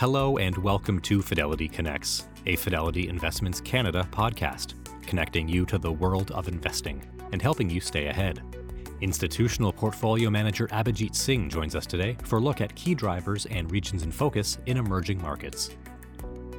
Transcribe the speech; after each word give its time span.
Hello, 0.00 0.38
and 0.38 0.56
welcome 0.56 0.98
to 1.00 1.20
Fidelity 1.20 1.68
Connects, 1.68 2.26
a 2.46 2.56
Fidelity 2.56 3.10
Investments 3.10 3.60
Canada 3.60 4.08
podcast, 4.10 4.72
connecting 5.02 5.46
you 5.46 5.66
to 5.66 5.76
the 5.76 5.92
world 5.92 6.30
of 6.30 6.48
investing 6.48 7.06
and 7.32 7.42
helping 7.42 7.68
you 7.68 7.82
stay 7.82 8.06
ahead. 8.06 8.40
Institutional 9.02 9.74
portfolio 9.74 10.30
manager 10.30 10.68
Abhijit 10.68 11.14
Singh 11.14 11.50
joins 11.50 11.76
us 11.76 11.84
today 11.84 12.16
for 12.22 12.36
a 12.36 12.40
look 12.40 12.62
at 12.62 12.74
key 12.74 12.94
drivers 12.94 13.44
and 13.50 13.70
regions 13.70 14.02
in 14.02 14.10
focus 14.10 14.56
in 14.64 14.78
emerging 14.78 15.20
markets. 15.20 15.76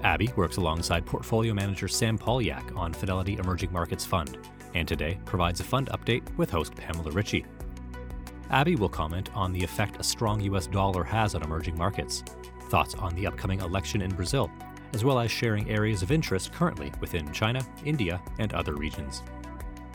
Abby 0.04 0.30
works 0.36 0.58
alongside 0.58 1.04
portfolio 1.04 1.52
manager 1.52 1.88
Sam 1.88 2.20
Polyak 2.20 2.78
on 2.78 2.94
Fidelity 2.94 3.38
Emerging 3.38 3.73
Markets 3.73 4.05
Fund, 4.05 4.38
and 4.76 4.88
today 4.88 5.18
provides 5.26 5.60
a 5.62 5.64
fund 5.64 5.89
update 5.89 6.21
with 6.38 6.52
host 6.52 6.76
Pamela 6.76 7.10
Ritchie. 7.10 7.48
Abby 8.52 8.76
will 8.76 8.88
comment 8.88 9.32
on 9.34 9.52
the 9.52 9.64
effect 9.64 10.00
a 10.00 10.04
strong 10.04 10.42
US 10.42 10.68
dollar 10.68 11.04
has 11.04 11.33
on 11.33 11.42
emerging 11.42 11.75
markets, 11.75 12.23
thoughts 12.71 12.96
on 12.96 13.14
the 13.14 13.28
upcoming 13.28 13.60
election 13.60 14.02
in 14.02 14.16
Brazil, 14.16 14.50
as 14.93 15.06
well 15.06 15.20
as 15.20 15.29
sharing 15.29 15.70
areas 15.70 16.02
of 16.02 16.12
interest 16.12 16.54
currently 16.54 16.92
within 17.00 17.32
China, 17.34 17.62
India, 17.86 18.20
and 18.39 18.54
other 18.54 18.74
regions. 18.75 19.21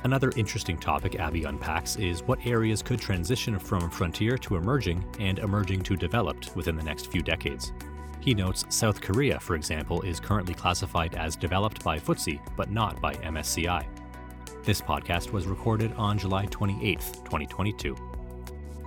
Another 0.04 0.30
interesting 0.36 0.76
topic 0.76 1.18
Abby 1.18 1.44
unpacks 1.44 1.96
is 1.96 2.22
what 2.22 2.46
areas 2.46 2.82
could 2.82 3.00
transition 3.00 3.58
from 3.58 3.90
frontier 3.90 4.38
to 4.38 4.56
emerging 4.56 5.04
and 5.18 5.38
emerging 5.40 5.82
to 5.82 5.96
developed 5.96 6.54
within 6.54 6.76
the 6.76 6.84
next 6.84 7.10
few 7.10 7.22
decades. 7.22 7.72
He 8.20 8.34
notes 8.34 8.64
South 8.68 9.00
Korea, 9.00 9.40
for 9.40 9.56
example, 9.56 10.02
is 10.02 10.20
currently 10.20 10.54
classified 10.54 11.14
as 11.14 11.34
developed 11.34 11.82
by 11.82 11.98
FTSE 11.98 12.40
but 12.56 12.70
not 12.70 13.00
by 13.00 13.14
MSCI. 13.14 13.86
This 14.64 14.80
podcast 14.80 15.32
was 15.32 15.46
recorded 15.46 15.92
on 15.94 16.18
July 16.18 16.44
28, 16.46 16.98
2022. 17.24 18.15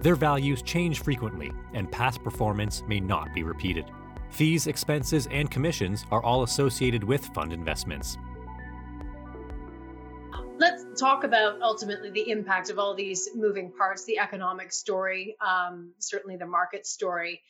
Their 0.00 0.14
values 0.14 0.62
change 0.62 1.02
frequently, 1.02 1.52
and 1.74 1.90
past 1.90 2.22
performance 2.22 2.82
may 2.86 3.00
not 3.00 3.34
be 3.34 3.42
repeated. 3.42 3.86
Fees, 4.30 4.66
expenses, 4.66 5.26
and 5.30 5.50
commissions 5.50 6.06
are 6.10 6.22
all 6.22 6.42
associated 6.42 7.04
with 7.04 7.26
fund 7.34 7.52
investments. 7.52 8.16
Let's 10.58 11.00
talk 11.00 11.24
about 11.24 11.60
ultimately 11.62 12.10
the 12.10 12.30
impact 12.30 12.70
of 12.70 12.78
all 12.78 12.94
these 12.94 13.28
moving 13.34 13.72
parts, 13.72 14.04
the 14.04 14.18
economic 14.18 14.72
story, 14.72 15.36
um, 15.40 15.92
certainly 15.98 16.36
the 16.36 16.46
market 16.46 16.86
story 16.86 17.42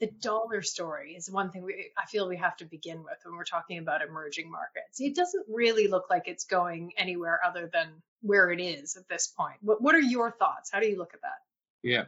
the 0.00 0.10
dollar 0.20 0.62
story 0.62 1.14
is 1.16 1.30
one 1.30 1.50
thing 1.50 1.62
we, 1.62 1.90
I 1.96 2.06
feel 2.06 2.28
we 2.28 2.36
have 2.36 2.56
to 2.58 2.64
begin 2.66 2.98
with 2.98 3.18
when 3.24 3.34
we're 3.36 3.44
talking 3.44 3.78
about 3.78 4.02
emerging 4.02 4.50
markets. 4.50 5.00
It 5.00 5.14
doesn't 5.14 5.46
really 5.48 5.88
look 5.88 6.10
like 6.10 6.24
it's 6.26 6.44
going 6.44 6.92
anywhere 6.98 7.40
other 7.44 7.70
than 7.72 7.88
where 8.20 8.50
it 8.50 8.60
is 8.60 8.96
at 8.96 9.08
this 9.08 9.26
point. 9.28 9.56
What, 9.62 9.80
what 9.80 9.94
are 9.94 10.00
your 10.00 10.30
thoughts? 10.30 10.70
How 10.70 10.80
do 10.80 10.86
you 10.86 10.98
look 10.98 11.14
at 11.14 11.22
that? 11.22 11.45
Yeah. 11.86 12.06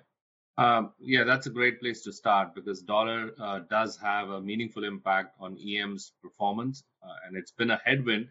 Um, 0.57 0.93
yeah, 0.99 1.23
that's 1.23 1.47
a 1.47 1.51
great 1.51 1.81
place 1.81 2.03
to 2.03 2.13
start 2.13 2.53
because 2.53 2.83
dollar 2.83 3.31
uh, 3.41 3.61
does 3.71 3.97
have 3.99 4.29
a 4.29 4.41
meaningful 4.41 4.83
impact 4.83 5.37
on 5.39 5.57
EM's 5.57 6.15
performance, 6.21 6.83
uh, 7.01 7.15
and 7.25 7.37
it's 7.37 7.53
been 7.53 7.71
a 7.71 7.81
headwind 7.85 8.27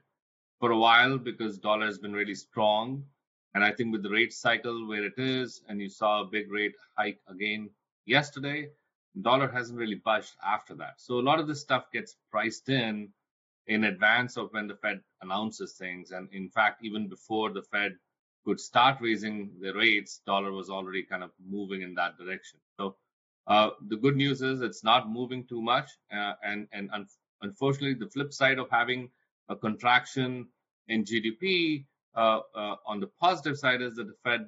for 0.59 0.71
a 0.71 0.77
while 0.77 1.17
because 1.17 1.57
dollar 1.57 1.85
has 1.85 1.99
been 1.99 2.11
really 2.11 2.35
strong. 2.35 3.05
And 3.55 3.63
I 3.63 3.71
think 3.71 3.93
with 3.93 4.03
the 4.03 4.09
rate 4.09 4.33
cycle 4.33 4.87
where 4.89 5.05
it 5.05 5.17
is, 5.17 5.61
and 5.69 5.79
you 5.79 5.87
saw 5.87 6.21
a 6.21 6.25
big 6.25 6.51
rate 6.51 6.75
hike 6.97 7.21
again 7.29 7.69
yesterday, 8.05 8.67
dollar 9.21 9.47
hasn't 9.47 9.79
really 9.79 10.01
budged 10.03 10.35
after 10.45 10.75
that. 10.75 10.95
So 10.97 11.19
a 11.19 11.27
lot 11.29 11.39
of 11.39 11.47
this 11.47 11.61
stuff 11.61 11.85
gets 11.93 12.17
priced 12.29 12.67
in 12.67 13.07
in 13.67 13.85
advance 13.85 14.35
of 14.35 14.51
when 14.51 14.67
the 14.67 14.75
Fed 14.75 14.99
announces 15.21 15.75
things. 15.75 16.11
And 16.11 16.27
in 16.33 16.49
fact, 16.49 16.83
even 16.83 17.07
before 17.07 17.53
the 17.53 17.61
Fed 17.61 17.95
could 18.47 18.59
start 18.61 18.97
raising 19.01 19.51
the 19.59 19.73
rates, 19.73 20.21
dollar 20.25 20.53
was 20.53 20.69
already 20.69 21.03
kind 21.03 21.21
of 21.21 21.31
moving 21.45 21.81
in 21.81 21.93
that 21.93 22.17
direction. 22.17 22.59
So 22.79 22.95
uh, 23.45 23.71
the 23.89 23.97
good 23.97 24.15
news 24.15 24.41
is 24.41 24.61
it's 24.61 24.85
not 24.85 25.09
moving 25.09 25.45
too 25.45 25.61
much. 25.61 25.89
Uh, 26.09 26.33
and 26.43 26.65
and 26.71 26.89
un- 26.93 27.09
unfortunately, 27.41 27.95
the 27.95 28.09
flip 28.09 28.31
side 28.31 28.57
of 28.57 28.69
having 28.69 29.09
a 29.49 29.55
contraction 29.55 30.47
in 30.87 31.03
GDP 31.03 31.85
uh, 32.15 32.39
uh, 32.55 32.75
on 32.85 33.01
the 33.01 33.09
positive 33.19 33.57
side 33.57 33.81
is 33.81 33.95
that 33.95 34.07
the 34.07 34.15
Fed 34.23 34.45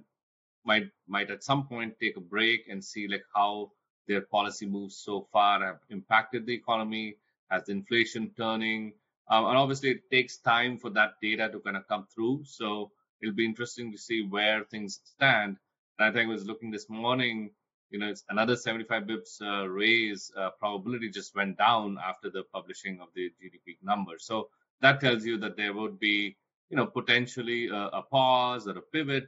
might 0.64 0.88
might 1.06 1.30
at 1.30 1.44
some 1.44 1.68
point 1.68 1.94
take 2.00 2.16
a 2.16 2.22
break 2.36 2.70
and 2.70 2.82
see 2.92 3.06
like 3.06 3.26
how 3.36 3.70
their 4.08 4.22
policy 4.22 4.66
moves 4.66 4.96
so 4.96 5.28
far 5.34 5.60
have 5.62 5.80
impacted 5.90 6.46
the 6.46 6.54
economy, 6.54 7.18
has 7.52 7.66
the 7.66 7.74
inflation 7.74 8.32
turning. 8.38 8.94
Um, 9.30 9.44
and 9.50 9.58
obviously, 9.58 9.90
it 9.92 10.10
takes 10.10 10.38
time 10.38 10.78
for 10.78 10.90
that 10.92 11.16
data 11.22 11.50
to 11.50 11.60
kind 11.60 11.76
of 11.76 11.86
come 11.90 12.08
through. 12.16 12.46
So 12.46 12.92
it'll 13.22 13.36
be 13.36 13.46
interesting 13.46 13.92
to 13.92 13.98
see 13.98 14.26
where 14.26 14.64
things 14.66 15.00
stand. 15.04 15.58
And 15.98 16.10
I 16.10 16.12
think 16.12 16.30
I 16.30 16.32
was 16.32 16.46
looking 16.46 16.72
this 16.72 16.90
morning, 16.90 17.52
you 17.90 18.00
know, 18.00 18.08
it's 18.08 18.24
another 18.30 18.56
75 18.56 19.04
bips 19.04 19.42
uh, 19.42 19.68
raise 19.68 20.32
uh, 20.38 20.52
probability 20.60 21.10
just 21.10 21.36
went 21.36 21.58
down 21.58 21.98
after 22.04 22.30
the 22.30 22.44
publishing 22.54 23.00
of 23.02 23.08
the 23.16 23.32
GDP 23.42 23.78
numbers. 23.82 24.26
So 24.26 24.50
that 24.82 25.02
tells 25.02 25.26
you 25.26 25.38
that 25.40 25.58
there 25.58 25.74
would 25.74 26.00
be, 26.00 26.38
you 26.70 26.78
know, 26.78 26.86
potentially 26.86 27.68
a, 27.68 27.90
a 27.94 28.02
pause 28.04 28.68
or 28.68 28.78
a 28.78 28.82
pivot 28.82 29.28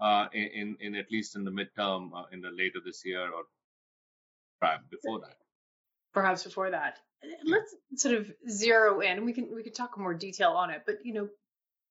uh, 0.00 0.26
in, 0.32 0.76
in 0.80 0.94
at 0.94 1.10
least 1.12 1.36
in 1.36 1.44
the 1.44 1.50
midterm 1.50 2.10
uh, 2.14 2.24
in 2.32 2.40
the 2.40 2.50
later 2.50 2.78
this 2.84 3.04
year 3.04 3.30
or 3.30 3.44
perhaps 4.60 4.84
before 4.90 5.20
that. 5.20 5.36
Perhaps 6.12 6.44
before 6.44 6.70
that. 6.70 6.98
Let's 7.44 7.74
sort 7.96 8.14
of 8.14 8.32
zero 8.48 9.00
in. 9.00 9.26
We 9.26 9.34
can 9.34 9.54
we 9.54 9.62
can 9.62 9.74
talk 9.74 9.98
more 9.98 10.14
detail 10.14 10.52
on 10.52 10.70
it, 10.70 10.82
but 10.86 11.04
you 11.04 11.12
know, 11.12 11.28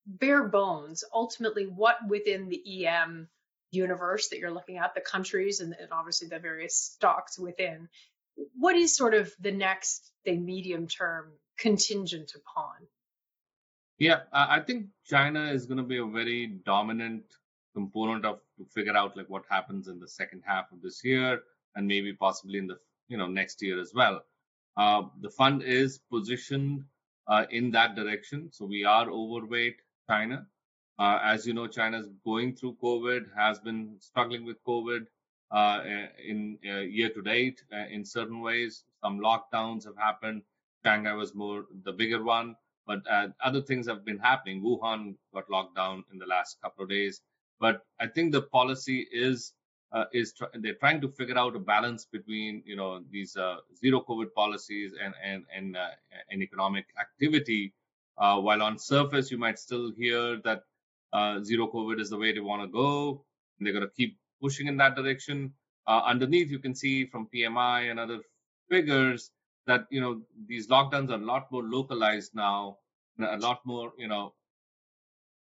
bare 0.10 0.48
bones. 0.48 1.04
Ultimately, 1.14 1.66
what 1.66 1.98
within 2.08 2.50
the 2.50 2.88
EM 2.88 3.28
universe 3.72 4.30
that 4.30 4.40
you're 4.40 4.52
looking 4.52 4.78
at, 4.78 4.96
the 4.96 5.02
countries 5.02 5.60
and, 5.60 5.76
and 5.80 5.92
obviously 5.92 6.28
the 6.28 6.40
various 6.40 6.76
stocks 6.76 7.38
within, 7.38 7.88
what 8.58 8.76
is 8.76 8.96
sort 8.96 9.14
of 9.14 9.32
the 9.40 9.52
next, 9.52 10.12
the 10.26 10.36
medium 10.36 10.88
term 10.88 11.32
contingent 11.58 12.32
upon? 12.36 12.88
Yeah, 14.00 14.22
I 14.32 14.62
think 14.62 14.88
China 15.06 15.52
is 15.52 15.66
going 15.66 15.78
to 15.78 15.84
be 15.84 15.98
a 15.98 16.06
very 16.06 16.48
dominant 16.48 17.26
component 17.76 18.26
of 18.26 18.40
to 18.58 18.66
figure 18.74 18.96
out 18.96 19.16
like 19.16 19.30
what 19.30 19.44
happens 19.50 19.88
in 19.88 20.00
the 20.00 20.08
second 20.08 20.42
half 20.46 20.72
of 20.72 20.82
this 20.82 21.04
year 21.04 21.42
and 21.76 21.88
maybe 21.88 22.14
possibly 22.14 22.58
in 22.58 22.68
the 22.68 22.78
you 23.08 23.18
know 23.18 23.28
next 23.28 23.62
year 23.62 23.80
as 23.80 23.92
well. 23.94 24.22
Uh, 24.78 25.04
the 25.22 25.30
fund 25.30 25.62
is 25.64 26.00
positioned 26.12 26.84
uh, 27.28 27.46
in 27.52 27.72
that 27.72 27.96
direction, 27.96 28.50
so 28.52 28.66
we 28.66 28.86
are 28.86 29.10
overweight 29.10 29.78
China. 30.10 30.46
Uh, 30.98 31.20
as 31.24 31.48
you 31.48 31.54
know, 31.54 31.68
China 31.68 32.00
is 32.00 32.08
going 32.26 32.56
through 32.56 32.76
COVID, 32.84 33.22
has 33.36 33.60
been 33.60 33.96
struggling 34.00 34.46
with 34.46 34.58
COVID 34.68 35.06
uh, 35.52 35.80
in 36.28 36.58
uh, 36.68 36.80
year 36.80 37.10
to 37.10 37.22
date 37.22 37.64
uh, 37.74 37.88
in 37.90 38.04
certain 38.06 38.42
ways. 38.42 38.84
Some 39.04 39.20
lockdowns 39.20 39.86
have 39.86 39.98
happened. 39.98 40.42
Shanghai 40.86 41.14
was 41.14 41.34
more 41.36 41.66
the 41.84 41.92
bigger 41.92 42.24
one, 42.24 42.56
but 42.88 43.00
other 43.44 43.62
things 43.62 43.88
have 43.88 44.04
been 44.06 44.20
happening. 44.20 44.62
Wuhan 44.62 45.16
got 45.34 45.50
locked 45.50 45.76
down 45.76 46.04
in 46.12 46.20
the 46.20 46.26
last 46.26 46.62
couple 46.62 46.84
of 46.84 46.90
days. 46.90 47.22
But 47.60 47.86
I 48.00 48.08
think 48.08 48.32
the 48.32 48.44
policy 48.44 49.08
is 49.12 49.54
uh, 49.92 50.06
is 50.14 50.34
tr- 50.34 50.46
they're 50.54 50.76
trying 50.76 51.02
to 51.02 51.10
figure 51.10 51.38
out 51.38 51.56
a 51.56 51.60
balance 51.60 52.06
between 52.06 52.64
you 52.66 52.76
know 52.76 53.02
these 53.12 53.36
uh, 53.36 53.58
zero 53.76 54.04
COVID 54.08 54.34
policies 54.36 54.94
and 55.04 55.14
and 55.24 55.46
and, 55.56 55.76
uh, 55.76 55.90
and 56.32 56.42
economic 56.42 56.86
activity. 57.00 57.74
Uh, 58.20 58.38
while 58.40 58.62
on 58.62 58.78
surface 58.78 59.32
you 59.32 59.38
might 59.38 59.58
still 59.58 59.92
hear 59.92 60.38
that 60.44 60.64
uh, 61.14 61.42
zero 61.42 61.68
COVID 61.68 62.00
is 62.00 62.10
the 62.10 62.18
way 62.18 62.34
they 62.34 62.42
want 62.42 62.62
to 62.62 62.68
go, 62.68 63.24
they're 63.60 63.74
going 63.74 63.86
to 63.86 63.96
keep 63.96 64.18
pushing 64.42 64.68
in 64.68 64.78
that 64.78 64.96
direction. 64.96 65.54
Uh, 65.88 66.02
underneath, 66.06 66.52
you 66.52 66.60
can 66.60 66.76
see 66.76 67.06
from 67.06 67.28
PMI 67.34 67.90
and 67.90 68.00
other 68.00 68.20
figures 68.70 69.32
that 69.66 69.86
you 69.90 70.02
know 70.02 70.22
these 70.48 70.68
lockdowns 70.68 71.10
are 71.10 71.22
a 71.22 71.26
lot 71.34 71.52
more 71.52 71.64
localized 71.64 72.36
now, 72.36 72.78
a 73.20 73.38
lot 73.38 73.60
more 73.66 73.94
you 73.98 74.08
know 74.08 74.34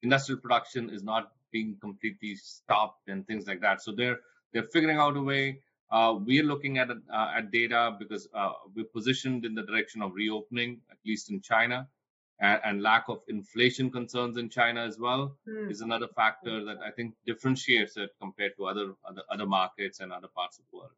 industrial 0.04 0.40
production 0.40 0.90
is 0.90 1.04
not 1.04 1.32
being 1.52 1.78
completely 1.82 2.36
stopped 2.36 3.10
and 3.10 3.28
things 3.28 3.48
like 3.48 3.62
that. 3.62 3.82
So 3.82 3.92
they're 3.92 4.20
they're 4.54 4.64
figuring 4.64 4.98
out 4.98 5.18
a 5.18 5.22
way. 5.22 5.60
Uh, 5.92 6.16
we're 6.18 6.44
looking 6.44 6.78
at 6.78 6.90
uh, 6.90 7.32
at 7.36 7.52
data 7.52 7.96
because 8.00 8.28
uh, 8.34 8.54
we're 8.76 8.86
positioned 8.86 9.46
in 9.46 9.54
the 9.54 9.64
direction 9.64 10.02
of 10.02 10.14
reopening, 10.16 10.80
at 10.90 10.98
least 11.06 11.30
in 11.30 11.42
China, 11.42 11.88
and, 12.42 12.60
and 12.66 12.82
lack 12.82 13.08
of 13.08 13.20
inflation 13.28 13.92
concerns 13.92 14.38
in 14.38 14.50
China 14.50 14.84
as 14.84 14.98
well 15.00 15.38
mm. 15.48 15.72
is 15.72 15.82
another 15.82 16.08
factor 16.08 16.66
that 16.66 16.78
I 16.86 16.92
think 16.92 17.14
differentiates 17.26 17.96
it 17.96 18.10
compared 18.20 18.58
to 18.58 18.66
other 18.66 18.94
other, 19.08 19.22
other 19.32 19.46
markets 19.46 20.00
and 20.00 20.12
other 20.12 20.28
parts 20.28 20.58
of 20.58 20.66
the 20.72 20.78
world. 20.78 20.92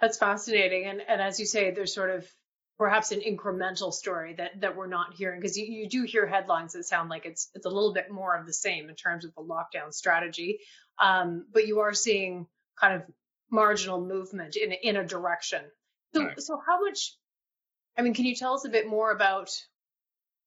That's 0.00 0.18
fascinating, 0.18 0.86
and 0.86 1.02
and 1.06 1.20
as 1.20 1.38
you 1.38 1.46
say, 1.46 1.70
there's 1.70 1.94
sort 1.94 2.10
of 2.10 2.26
perhaps 2.78 3.12
an 3.12 3.20
incremental 3.20 3.92
story 3.92 4.34
that 4.34 4.60
that 4.60 4.76
we're 4.76 4.86
not 4.86 5.14
hearing 5.14 5.40
because 5.40 5.58
you, 5.58 5.66
you 5.66 5.88
do 5.88 6.04
hear 6.04 6.26
headlines 6.26 6.72
that 6.72 6.84
sound 6.84 7.10
like 7.10 7.26
it's 7.26 7.50
it's 7.54 7.66
a 7.66 7.70
little 7.70 7.92
bit 7.92 8.10
more 8.10 8.34
of 8.34 8.46
the 8.46 8.52
same 8.52 8.88
in 8.88 8.94
terms 8.94 9.24
of 9.24 9.34
the 9.34 9.42
lockdown 9.42 9.92
strategy 9.92 10.60
um, 10.98 11.44
but 11.52 11.66
you 11.66 11.80
are 11.80 11.92
seeing 11.92 12.46
kind 12.80 12.94
of 12.94 13.02
marginal 13.50 14.00
movement 14.00 14.56
in 14.56 14.72
in 14.72 14.96
a 14.96 15.04
direction 15.04 15.60
so 16.14 16.24
Right. 16.24 16.40
so 16.40 16.60
how 16.64 16.80
much 16.80 17.16
i 17.96 18.02
mean 18.02 18.14
can 18.14 18.24
you 18.24 18.36
tell 18.36 18.54
us 18.54 18.64
a 18.64 18.70
bit 18.70 18.86
more 18.86 19.10
about 19.10 19.50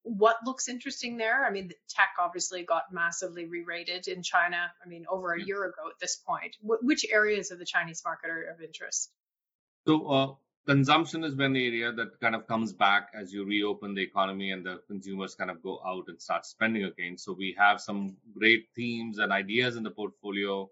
what 0.03 0.37
looks 0.45 0.67
interesting 0.67 1.17
there 1.17 1.45
i 1.45 1.51
mean 1.51 1.67
the 1.67 1.75
tech 1.89 2.09
obviously 2.19 2.63
got 2.63 2.83
massively 2.91 3.45
re-rated 3.45 4.07
in 4.07 4.23
china 4.23 4.71
i 4.83 4.87
mean 4.87 5.05
over 5.09 5.33
a 5.33 5.41
year 5.41 5.63
ago 5.65 5.87
at 5.89 5.99
this 5.99 6.15
point 6.17 6.55
Wh- 6.61 6.83
which 6.83 7.05
areas 7.11 7.51
of 7.51 7.59
the 7.59 7.65
chinese 7.65 8.01
market 8.05 8.29
are 8.29 8.43
of 8.51 8.61
interest 8.61 9.11
So 9.87 10.07
uh, 10.07 10.35
consumption 10.65 11.23
is 11.23 11.35
one 11.35 11.55
area 11.55 11.91
that 11.91 12.19
kind 12.19 12.35
of 12.35 12.47
comes 12.47 12.73
back 12.73 13.11
as 13.13 13.31
you 13.33 13.45
reopen 13.45 13.93
the 13.93 14.01
economy 14.01 14.51
and 14.51 14.65
the 14.65 14.81
consumers 14.87 15.35
kind 15.35 15.51
of 15.51 15.61
go 15.61 15.79
out 15.85 16.07
and 16.07 16.21
start 16.21 16.45
spending 16.45 16.83
again. 16.85 17.17
So 17.17 17.33
we 17.33 17.55
have 17.59 17.79
some 17.81 18.17
great 18.37 18.69
themes 18.75 19.17
and 19.19 19.31
ideas 19.31 19.75
in 19.75 19.83
the 19.83 19.91
portfolio 19.91 20.69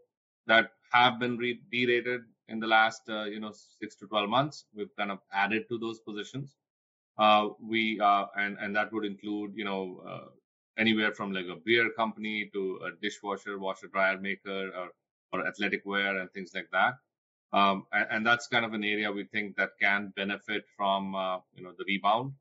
that 0.48 0.72
have 0.92 1.20
been 1.20 1.38
re- 1.38 1.62
derated 1.72 2.22
in 2.48 2.60
the 2.60 2.68
last 2.68 3.08
uh, 3.10 3.26
you 3.26 3.40
know 3.40 3.52
six 3.80 3.96
to 3.98 4.08
twelve 4.08 4.30
months. 4.30 4.66
We've 4.74 4.96
kind 4.98 5.12
of 5.12 5.20
added 5.32 5.68
to 5.70 5.78
those 5.78 6.00
positions. 6.00 6.56
Uh, 7.20 7.50
we 7.62 8.00
uh, 8.00 8.28
and 8.38 8.58
and 8.60 8.76
that 8.76 8.94
would 8.94 9.06
include 9.06 9.52
you 9.56 9.66
know 9.66 10.02
uh, 10.08 10.30
anywhere 10.78 11.14
from 11.14 11.34
like 11.34 11.48
a 11.48 11.58
beer 11.66 11.92
company 11.92 12.50
to 12.54 12.80
a 12.88 12.92
dishwasher, 13.02 13.60
washer 13.60 13.88
dryer 13.88 14.20
maker, 14.20 14.72
or 14.80 14.90
or 15.34 15.48
athletic 15.48 15.86
wear 15.86 16.18
and 16.20 16.32
things 16.34 16.52
like 16.56 16.70
that. 16.72 16.96
Um, 17.54 17.86
and, 17.94 18.08
and 18.12 18.28
that's 18.28 18.48
kind 18.48 18.66
of 18.66 18.74
an 18.74 18.84
area 18.86 19.12
we 19.12 19.26
think 19.26 19.58
that 19.58 19.72
can 19.82 20.14
benefit 20.16 20.66
from 20.78 21.16
uh, 21.16 21.40
you 21.56 21.64
know 21.64 21.74
the 21.78 21.86
rebound. 21.88 22.34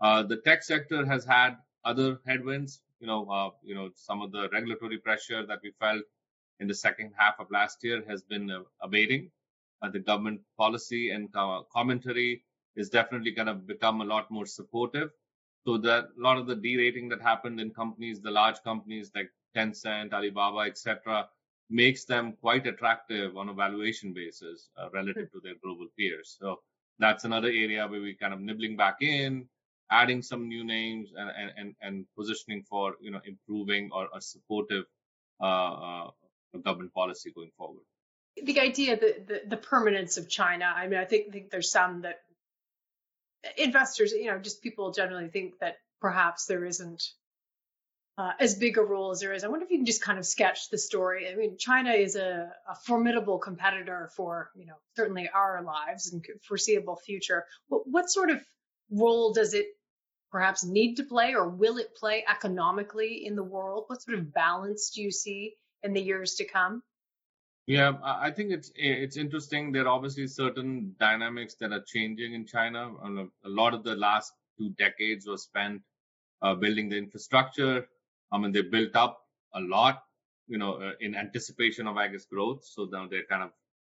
Uh, 0.00 0.22
the 0.24 0.38
tech 0.38 0.64
sector 0.64 1.06
has 1.06 1.24
had 1.24 1.56
other 1.84 2.20
headwinds. 2.26 2.82
You 3.00 3.06
know, 3.06 3.30
uh, 3.30 3.50
you 3.62 3.74
know 3.76 3.90
some 3.94 4.20
of 4.22 4.32
the 4.32 4.48
regulatory 4.50 4.98
pressure 4.98 5.46
that 5.46 5.60
we 5.62 5.72
felt 5.80 6.02
in 6.60 6.68
the 6.68 6.74
second 6.74 7.12
half 7.16 7.36
of 7.38 7.50
last 7.50 7.84
year 7.84 8.02
has 8.08 8.22
been 8.22 8.50
abating. 8.82 9.30
The 9.92 10.00
government 10.00 10.40
policy 10.56 11.10
and 11.10 11.32
co- 11.32 11.66
commentary 11.70 12.42
is 12.76 12.90
definitely 12.90 13.30
going 13.30 13.46
to 13.46 13.54
become 13.54 14.00
a 14.00 14.04
lot 14.04 14.30
more 14.30 14.46
supportive. 14.46 15.10
So 15.66 15.78
that 15.78 16.08
a 16.18 16.22
lot 16.22 16.36
of 16.36 16.46
the 16.46 16.56
derating 16.56 17.08
that 17.08 17.22
happened 17.22 17.60
in 17.60 17.70
companies, 17.70 18.20
the 18.20 18.30
large 18.30 18.62
companies 18.62 19.10
like 19.14 19.30
Tencent, 19.56 20.12
Alibaba, 20.12 20.60
etc., 20.60 21.28
makes 21.70 22.04
them 22.04 22.34
quite 22.40 22.66
attractive 22.66 23.36
on 23.36 23.48
a 23.48 23.54
valuation 23.54 24.12
basis 24.12 24.68
uh, 24.76 24.90
relative 24.92 25.32
to 25.32 25.40
their 25.42 25.54
global 25.62 25.86
peers. 25.96 26.36
So 26.38 26.60
that's 26.98 27.24
another 27.24 27.48
area 27.48 27.86
where 27.88 28.00
we 28.00 28.14
kind 28.14 28.34
of 28.34 28.40
nibbling 28.40 28.76
back 28.76 29.00
in, 29.00 29.48
adding 29.90 30.22
some 30.22 30.48
new 30.48 30.64
names 30.64 31.10
and 31.16 31.30
and 31.30 31.50
and, 31.56 31.74
and 31.80 32.06
positioning 32.16 32.62
for 32.68 32.96
you 33.00 33.10
know 33.10 33.20
improving 33.24 33.90
or 33.92 34.08
a 34.14 34.20
supportive 34.20 34.84
uh, 35.40 35.72
uh, 35.88 36.10
government 36.62 36.92
policy 36.92 37.32
going 37.34 37.50
forward. 37.56 37.84
the 38.42 38.60
idea 38.60 38.96
that 38.98 39.26
the, 39.26 39.42
the 39.46 39.56
permanence 39.56 40.16
of 40.16 40.28
China. 40.28 40.64
I 40.64 40.88
mean, 40.88 40.98
I 40.98 41.04
think, 41.04 41.32
think 41.32 41.50
there's 41.50 41.70
some 41.70 42.02
that 42.02 42.22
investors, 43.56 44.12
you 44.12 44.26
know, 44.26 44.38
just 44.38 44.62
people 44.62 44.92
generally 44.92 45.28
think 45.28 45.58
that 45.60 45.76
perhaps 46.00 46.46
there 46.46 46.64
isn't 46.64 47.02
uh, 48.16 48.32
as 48.38 48.54
big 48.54 48.78
a 48.78 48.82
role 48.82 49.10
as 49.10 49.20
there 49.20 49.32
is. 49.32 49.42
I 49.42 49.48
wonder 49.48 49.64
if 49.64 49.70
you 49.70 49.78
can 49.78 49.86
just 49.86 50.02
kind 50.02 50.18
of 50.18 50.26
sketch 50.26 50.70
the 50.70 50.78
story. 50.78 51.28
I 51.30 51.34
mean, 51.34 51.56
China 51.58 51.90
is 51.90 52.14
a, 52.14 52.52
a 52.68 52.74
formidable 52.86 53.38
competitor 53.38 54.10
for, 54.16 54.50
you 54.54 54.66
know, 54.66 54.76
certainly 54.96 55.28
our 55.34 55.62
lives 55.62 56.12
and 56.12 56.24
foreseeable 56.42 56.96
future. 56.96 57.44
What, 57.68 57.82
what 57.86 58.10
sort 58.10 58.30
of 58.30 58.40
role 58.90 59.32
does 59.32 59.54
it 59.54 59.66
perhaps 60.30 60.64
need 60.64 60.96
to 60.96 61.04
play 61.04 61.34
or 61.34 61.48
will 61.48 61.78
it 61.78 61.96
play 61.96 62.24
economically 62.28 63.26
in 63.26 63.34
the 63.34 63.42
world? 63.42 63.84
What 63.88 64.02
sort 64.02 64.18
of 64.18 64.32
balance 64.32 64.90
do 64.90 65.02
you 65.02 65.10
see 65.10 65.54
in 65.82 65.92
the 65.92 66.02
years 66.02 66.34
to 66.36 66.44
come? 66.44 66.82
Yeah, 67.66 67.92
I 68.02 68.30
think 68.30 68.50
it's 68.52 68.70
it's 68.74 69.16
interesting. 69.16 69.72
There 69.72 69.84
are 69.84 69.94
obviously 69.96 70.26
certain 70.26 70.94
dynamics 71.00 71.54
that 71.60 71.72
are 71.72 71.82
changing 71.86 72.34
in 72.34 72.46
China. 72.46 72.92
A 73.44 73.48
lot 73.48 73.72
of 73.72 73.84
the 73.84 73.94
last 73.96 74.32
two 74.58 74.70
decades 74.70 75.26
was 75.26 75.44
spent 75.44 75.82
uh, 76.42 76.54
building 76.54 76.90
the 76.90 76.98
infrastructure. 76.98 77.88
I 78.32 78.38
mean, 78.38 78.52
they 78.52 78.62
built 78.62 78.94
up 78.96 79.20
a 79.54 79.60
lot, 79.60 80.02
you 80.46 80.58
know, 80.58 80.74
uh, 80.74 80.92
in 81.00 81.14
anticipation 81.14 81.86
of, 81.86 81.96
I 81.96 82.08
guess, 82.08 82.26
growth. 82.26 82.64
So 82.66 82.84
now 82.84 83.08
they're 83.08 83.24
kind 83.30 83.44
of 83.44 83.50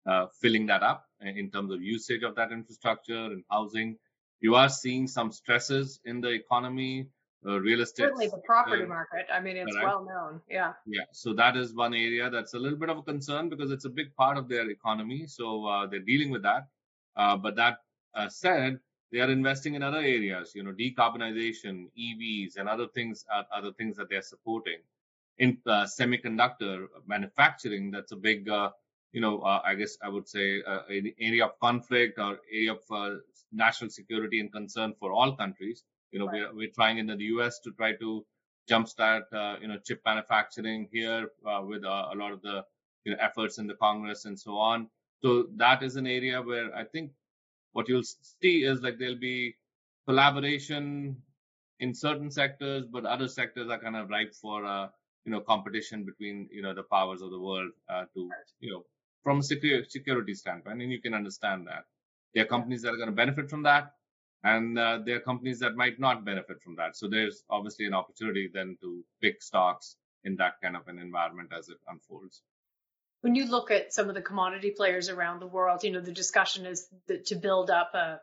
uh, 0.07 0.27
filling 0.41 0.67
that 0.67 0.83
up 0.83 1.07
in 1.21 1.51
terms 1.51 1.71
of 1.73 1.83
usage 1.83 2.23
of 2.23 2.37
that 2.37 2.53
infrastructure 2.53 3.25
and 3.27 3.45
housing. 3.51 3.99
You 4.41 4.55
are 4.55 4.71
seeing 4.71 5.07
some 5.09 5.31
stresses 5.31 6.01
in 6.07 6.23
the 6.23 6.31
economy, 6.31 7.09
uh, 7.47 7.61
real 7.61 7.81
estate. 7.81 8.05
Certainly 8.05 8.29
the 8.29 8.43
property 8.45 8.79
sector. 8.79 8.89
market. 8.89 9.27
I 9.33 9.41
mean, 9.41 9.57
it's 9.57 9.73
Correct. 9.73 9.87
well 9.87 10.05
known. 10.05 10.41
Yeah. 10.51 10.73
Yeah, 10.87 11.05
so 11.13 11.33
that 11.35 11.57
is 11.57 11.75
one 11.75 11.95
area 11.95 12.31
that's 12.31 12.55
a 12.55 12.59
little 12.59 12.79
bit 12.79 12.91
of 12.91 12.99
a 12.99 13.03
concern 13.03 13.49
because 13.49 13.71
it's 13.71 13.85
a 13.85 13.91
big 13.91 14.15
part 14.17 14.37
of 14.37 14.49
their 14.49 14.69
economy. 14.71 15.27
So 15.27 15.67
uh, 15.67 15.87
they're 15.87 16.01
dealing 16.01 16.31
with 16.31 16.43
that. 16.43 16.67
Uh, 17.17 17.37
but 17.37 17.57
that 17.57 17.79
uh, 18.15 18.29
said, 18.29 18.79
they 19.11 19.21
are 19.21 19.31
investing 19.31 19.75
in 19.75 19.83
other 19.83 19.99
areas, 19.99 20.53
you 20.55 20.63
know, 20.63 20.73
decarbonization, 20.73 21.87
EVs, 21.99 22.57
and 22.57 22.69
other 22.69 22.87
things, 22.89 23.25
uh, 23.35 23.43
other 23.55 23.73
things 23.73 23.97
that 23.97 24.09
they're 24.11 24.23
supporting. 24.23 24.79
In 25.39 25.59
uh, 25.67 25.85
semiconductor 25.85 26.87
manufacturing, 27.07 27.91
that's 27.91 28.13
a 28.13 28.17
big, 28.17 28.49
uh, 28.49 28.71
you 29.13 29.21
know, 29.21 29.41
uh, 29.41 29.63
I 29.65 29.77
guess 29.77 29.97
I 30.03 30.09
would 30.09 30.29
say 30.29 30.63
uh, 30.63 30.81
an 30.89 31.13
area 31.21 31.47
of 31.47 31.59
conflict 31.61 32.19
or 32.19 32.39
area 32.53 32.73
of 32.73 32.81
uh, 32.91 33.17
national 33.53 33.91
security 33.91 34.41
and 34.41 34.53
concern 34.53 34.95
for 34.99 35.13
all 35.13 35.37
countries. 35.37 35.85
You 36.13 36.21
know, 36.21 36.27
Right. 36.27 36.41
we're, 36.43 36.55
we're 36.55 36.71
trying 36.75 36.99
in 36.99 37.07
the 37.07 37.17
US 37.37 37.59
to 37.61 37.73
try 37.73 37.95
to 37.97 38.27
jumpstart, 38.71 39.25
uh, 39.33 39.59
you 39.61 39.69
know, 39.69 39.79
chip 39.79 40.03
manufacturing 40.05 40.89
here 40.93 41.31
uh, 41.47 41.63
with 41.65 41.85
uh, 41.85 42.09
a 42.13 42.17
lot 42.17 42.33
of 42.33 42.43
the 42.43 42.65
you 43.05 43.13
know, 43.13 43.19
efforts 43.21 43.59
in 43.59 43.67
the 43.67 43.75
Congress 43.75 44.25
and 44.25 44.39
so 44.39 44.57
on. 44.59 44.89
So 45.23 45.49
that 45.57 45.83
is 45.83 45.97
an 45.97 46.07
area 46.07 46.41
where 46.43 46.75
I 46.75 46.85
think 46.85 47.13
what 47.73 47.89
you'll 47.89 48.03
see 48.43 48.65
is 48.65 48.83
like 48.83 48.99
there'll 48.99 49.17
be 49.19 49.57
collaboration 50.07 51.23
in 51.81 51.95
certain 51.95 52.31
sectors, 52.31 52.87
but 52.91 53.05
other 53.05 53.29
sectors 53.29 53.71
are 53.71 53.79
kind 53.79 53.97
of 53.97 54.09
ripe 54.11 54.35
for 54.35 54.65
uh, 54.65 54.89
you 55.25 55.33
know 55.33 55.41
competition 55.41 56.05
between 56.05 56.49
you 56.53 56.63
know 56.63 56.75
the 56.75 56.83
powers 56.85 57.23
of 57.23 57.31
the 57.31 57.39
world 57.41 57.71
uh, 57.89 58.05
to 58.15 58.31
you 58.61 58.73
know 58.73 58.85
from 59.23 59.39
a 59.39 59.43
security 59.43 60.35
standpoint, 60.35 60.83
and 60.83 60.91
you 60.93 61.01
can 61.01 61.15
understand 61.15 61.67
that 61.67 61.85
there 62.35 62.45
are 62.45 62.49
companies 62.49 62.83
that 62.83 62.95
are 62.95 62.97
going 62.97 63.09
to 63.11 63.15
benefit 63.15 63.51
from 63.51 63.63
that, 63.65 63.95
and 64.45 64.79
uh, 64.79 65.01
there 65.05 65.17
are 65.17 65.21
companies 65.21 65.61
that 65.61 65.77
might 65.77 65.99
not 65.99 66.25
benefit 66.25 66.63
from 66.63 66.77
that. 66.77 66.97
So 66.97 67.09
there's 67.09 67.45
obviously 67.51 67.87
an 67.87 67.95
opportunity 67.95 68.49
then 68.53 68.77
to 68.81 69.05
pick 69.21 69.43
stocks 69.43 69.97
in 70.25 70.37
that 70.37 70.55
kind 70.63 70.77
of 70.77 70.87
an 70.89 70.99
environment 70.99 71.51
as 71.57 71.69
it 71.69 71.79
unfolds. 71.89 72.43
When 73.21 73.35
you 73.35 73.47
look 73.47 73.71
at 73.71 73.93
some 73.93 74.09
of 74.09 74.15
the 74.15 74.23
commodity 74.23 74.73
players 74.77 75.09
around 75.09 75.41
the 75.41 75.47
world, 75.47 75.83
you 75.83 75.91
know, 75.91 76.01
the 76.01 76.13
discussion 76.13 76.67
is 76.67 76.87
that 77.09 77.27
to 77.27 77.37
build 77.37 77.71
up 77.71 77.95
a 77.95 78.21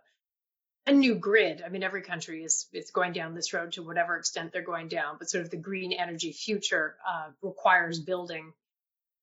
a 0.87 0.91
new 0.91 1.15
grid. 1.15 1.63
I 1.65 1.69
mean, 1.69 1.83
every 1.83 2.01
country 2.01 2.43
is 2.43 2.67
is 2.71 2.91
going 2.91 3.13
down 3.13 3.33
this 3.33 3.53
road 3.53 3.73
to 3.73 3.83
whatever 3.83 4.17
extent 4.17 4.51
they're 4.53 4.61
going 4.61 4.87
down, 4.87 5.15
but 5.17 5.29
sort 5.29 5.43
of 5.43 5.49
the 5.49 5.57
green 5.57 5.91
energy 5.93 6.31
future 6.31 6.95
uh, 7.07 7.29
requires 7.41 7.99
building 7.99 8.53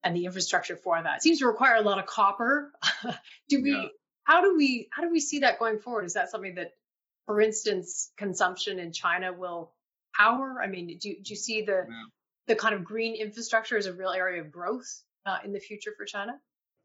and 0.03 0.17
the 0.17 0.25
infrastructure 0.25 0.77
for 0.77 1.01
that. 1.01 1.19
It 1.19 1.23
seems 1.23 1.39
to 1.39 1.47
require 1.47 1.77
a 1.77 1.83
lot 1.83 1.99
of 1.99 2.07
copper. 2.07 2.73
do 3.49 3.63
we? 3.63 3.73
Yeah. 3.73 3.87
How 4.25 4.43
do 4.43 4.57
we? 4.57 4.89
How 4.91 5.03
do 5.03 5.11
we 5.11 5.21
see 5.21 5.41
that 5.41 5.59
going 5.59 5.79
forward? 5.79 6.05
Is 6.05 6.15
that 6.15 6.31
something 6.31 6.57
that, 6.57 6.73
for 7.27 7.41
instance, 7.41 8.13
consumption 8.17 8.79
in 8.79 8.93
China 8.93 9.33
will 9.33 9.73
power? 10.15 10.61
I 10.63 10.67
mean, 10.67 10.99
do 10.99 11.09
you, 11.11 11.23
do 11.23 11.31
you 11.31 11.37
see 11.37 11.63
the 11.63 11.87
Yeah. 11.89 12.05
the 12.49 12.57
kind 12.57 12.75
of 12.75 12.85
green 12.85 13.15
infrastructure 13.15 13.77
as 13.77 13.87
a 13.87 13.93
real 13.93 14.11
area 14.11 14.41
of 14.43 14.51
growth 14.51 14.91
uh, 15.27 15.39
in 15.45 15.53
the 15.53 15.61
future 15.61 15.93
for 15.97 16.05
China? 16.05 16.41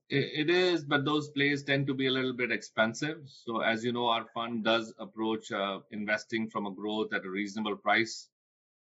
It 0.09 0.47
it 0.47 0.49
is, 0.49 0.85
but 0.85 1.03
those 1.03 1.29
plays 1.29 1.63
tend 1.63 1.87
to 1.87 1.93
be 1.93 2.07
a 2.07 2.11
little 2.11 2.33
bit 2.33 2.51
expensive. 2.51 3.27
So, 3.27 3.61
as 3.61 3.83
you 3.83 3.91
know, 3.91 4.07
our 4.07 4.25
fund 4.33 4.63
does 4.63 4.93
approach 4.99 5.51
uh, 5.51 5.79
investing 5.91 6.49
from 6.49 6.65
a 6.67 6.71
growth 6.71 7.13
at 7.13 7.25
a 7.25 7.29
reasonable 7.29 7.75
price 7.75 8.29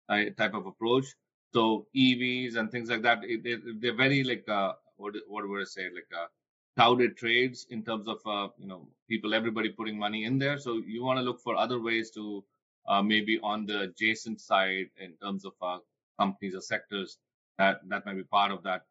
uh, 0.09 0.25
type 0.37 0.55
of 0.55 0.67
approach. 0.67 1.07
So, 1.55 1.87
EVs 1.97 2.57
and 2.57 2.71
things 2.71 2.91
like 2.91 3.03
that, 3.03 3.25
it, 3.25 3.47
it, 3.47 3.81
they're 3.81 3.95
very 3.97 4.25
like 4.25 4.49
uh, 4.49 4.73
what 4.97 5.15
what 5.29 5.49
would 5.49 5.63
I 5.63 5.65
say, 5.65 5.85
like 5.85 6.11
uh, 6.15 6.27
touted 6.77 7.17
trades 7.17 7.67
in 7.71 7.85
terms 7.85 8.09
of 8.09 8.19
uh, 8.27 8.49
you 8.59 8.67
know 8.67 8.89
people, 9.09 9.35
everybody 9.35 9.69
putting 9.69 9.99
money 9.99 10.25
in 10.25 10.39
there. 10.39 10.59
So, 10.59 10.83
you 10.87 11.05
want 11.05 11.19
to 11.19 11.23
look 11.23 11.41
for 11.41 11.57
other 11.57 11.81
ways 11.81 12.11
to 12.13 12.45
uh, 12.87 13.03
maybe 13.03 13.39
on 13.43 13.67
the 13.67 13.83
adjacent 13.83 14.41
side 14.41 14.91
in 14.99 15.13
terms 15.23 15.45
of 15.45 15.53
uh, 15.63 15.79
companies 16.19 16.55
or 16.55 16.61
sectors 16.61 17.19
that 17.59 17.81
that 17.89 18.05
might 18.05 18.15
be 18.17 18.25
part 18.25 18.51
of 18.51 18.63
that 18.65 18.83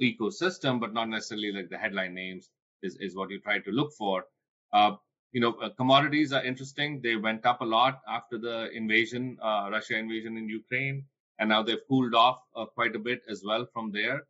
ecosystem, 0.00 0.80
but 0.80 0.92
not 0.92 1.08
necessarily 1.08 1.52
like 1.52 1.70
the 1.70 1.78
headline 1.78 2.14
names 2.14 2.50
is, 2.82 2.96
is 2.96 3.16
what 3.16 3.30
you 3.30 3.40
try 3.40 3.58
to 3.58 3.70
look 3.70 3.92
for. 3.92 4.24
Uh, 4.72 4.96
you 5.32 5.40
know, 5.40 5.54
uh, 5.62 5.70
commodities 5.70 6.32
are 6.32 6.44
interesting. 6.44 7.00
They 7.00 7.16
went 7.16 7.46
up 7.46 7.60
a 7.60 7.64
lot 7.64 8.00
after 8.08 8.38
the 8.38 8.70
invasion, 8.72 9.38
uh, 9.42 9.68
Russia 9.70 9.96
invasion 9.96 10.36
in 10.36 10.48
Ukraine, 10.48 11.04
and 11.38 11.48
now 11.48 11.62
they've 11.62 11.86
cooled 11.88 12.14
off 12.14 12.38
quite 12.74 12.96
a 12.96 12.98
bit 12.98 13.22
as 13.28 13.42
well 13.44 13.66
from 13.72 13.92
there. 13.92 14.22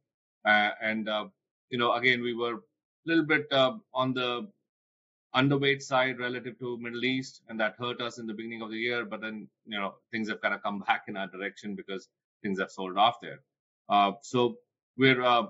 And 0.44 1.08
you 1.70 1.78
know, 1.78 1.94
again, 1.94 2.22
we 2.22 2.34
were 2.34 2.54
a 2.54 2.60
little 3.04 3.24
bit 3.24 3.46
uh, 3.52 3.74
on 3.94 4.12
the 4.14 4.48
underweight 5.34 5.82
side 5.82 6.18
relative 6.18 6.58
to 6.58 6.78
Middle 6.78 7.04
East, 7.04 7.42
and 7.48 7.60
that 7.60 7.76
hurt 7.78 8.00
us 8.00 8.18
in 8.18 8.26
the 8.26 8.34
beginning 8.34 8.62
of 8.62 8.70
the 8.70 8.78
year. 8.78 9.04
But 9.04 9.20
then, 9.20 9.48
you 9.66 9.78
know, 9.78 9.94
things 10.10 10.28
have 10.28 10.40
kind 10.40 10.54
of 10.54 10.62
come 10.62 10.80
back 10.80 11.04
in 11.08 11.16
our 11.16 11.26
direction 11.28 11.74
because 11.74 12.08
things 12.42 12.58
have 12.58 12.70
sold 12.70 12.96
off 12.96 13.20
there. 13.20 13.40
Uh, 13.88 14.12
so 14.22 14.58
we're 14.96 15.22
uh, 15.22 15.46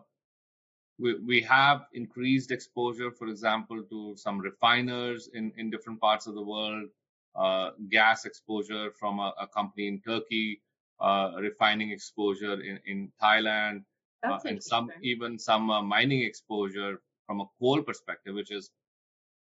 we, 0.98 1.14
we 1.20 1.40
have 1.42 1.86
increased 1.92 2.50
exposure, 2.50 3.10
for 3.10 3.28
example, 3.28 3.82
to 3.82 4.16
some 4.16 4.38
refiners 4.38 5.28
in, 5.34 5.52
in 5.56 5.70
different 5.70 6.00
parts 6.00 6.26
of 6.26 6.34
the 6.34 6.42
world, 6.42 6.88
uh, 7.34 7.70
gas 7.90 8.24
exposure 8.24 8.90
from 8.98 9.18
a, 9.18 9.34
a 9.40 9.46
company 9.46 9.88
in 9.88 10.00
Turkey, 10.00 10.62
uh, 11.00 11.32
refining 11.38 11.90
exposure 11.90 12.60
in, 12.60 12.80
in 12.86 13.12
Thailand, 13.22 13.84
uh, 14.24 14.38
and 14.44 14.62
some 14.62 14.90
even 15.02 15.38
some 15.38 15.70
uh, 15.70 15.82
mining 15.82 16.22
exposure 16.22 17.00
from 17.26 17.40
a 17.40 17.46
coal 17.58 17.82
perspective, 17.82 18.34
which 18.34 18.50
is 18.50 18.70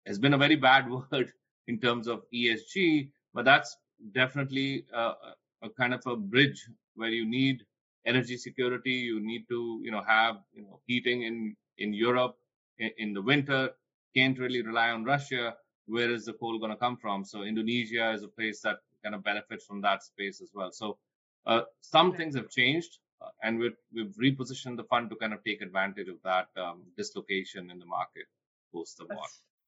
has 0.05 0.19
been 0.19 0.33
a 0.33 0.37
very 0.37 0.55
bad 0.55 0.89
word 1.11 1.31
in 1.67 1.79
terms 1.79 2.07
of 2.07 2.23
ESG, 2.33 3.09
but 3.33 3.45
that's 3.45 3.77
definitely 4.13 4.85
a, 4.93 5.13
a 5.63 5.69
kind 5.77 5.93
of 5.93 6.05
a 6.05 6.15
bridge 6.15 6.67
where 6.95 7.09
you 7.09 7.25
need 7.25 7.63
energy 8.05 8.37
security. 8.37 8.91
You 8.91 9.19
need 9.19 9.47
to, 9.49 9.79
you 9.83 9.91
know, 9.91 10.01
have 10.01 10.37
you 10.53 10.63
know 10.63 10.79
heating 10.85 11.23
in 11.23 11.55
in 11.77 11.93
Europe 11.93 12.35
in, 12.79 12.91
in 12.97 13.13
the 13.13 13.21
winter. 13.21 13.69
Can't 14.15 14.37
really 14.37 14.61
rely 14.61 14.89
on 14.89 15.03
Russia. 15.03 15.55
Where 15.87 16.11
is 16.11 16.25
the 16.25 16.33
coal 16.33 16.59
going 16.59 16.71
to 16.71 16.77
come 16.77 16.97
from? 16.97 17.25
So 17.25 17.43
Indonesia 17.43 18.11
is 18.11 18.23
a 18.23 18.27
place 18.27 18.61
that 18.61 18.77
kind 19.03 19.15
of 19.15 19.23
benefits 19.23 19.65
from 19.65 19.81
that 19.81 20.03
space 20.03 20.41
as 20.41 20.51
well. 20.53 20.71
So 20.71 20.97
uh, 21.45 21.61
some 21.81 22.13
things 22.13 22.35
have 22.35 22.49
changed, 22.49 22.99
uh, 23.12 23.12
and 23.41 23.59
we've, 23.59 23.77
we've 23.93 24.15
repositioned 24.15 24.77
the 24.77 24.83
fund 24.83 25.09
to 25.09 25.15
kind 25.15 25.33
of 25.33 25.43
take 25.43 25.61
advantage 25.61 26.07
of 26.07 26.17
that 26.23 26.47
um, 26.57 26.83
dislocation 26.97 27.69
in 27.71 27.79
the 27.79 27.85
market 27.85 28.25
post 28.73 28.97
the 28.97 29.05
war. 29.05 29.25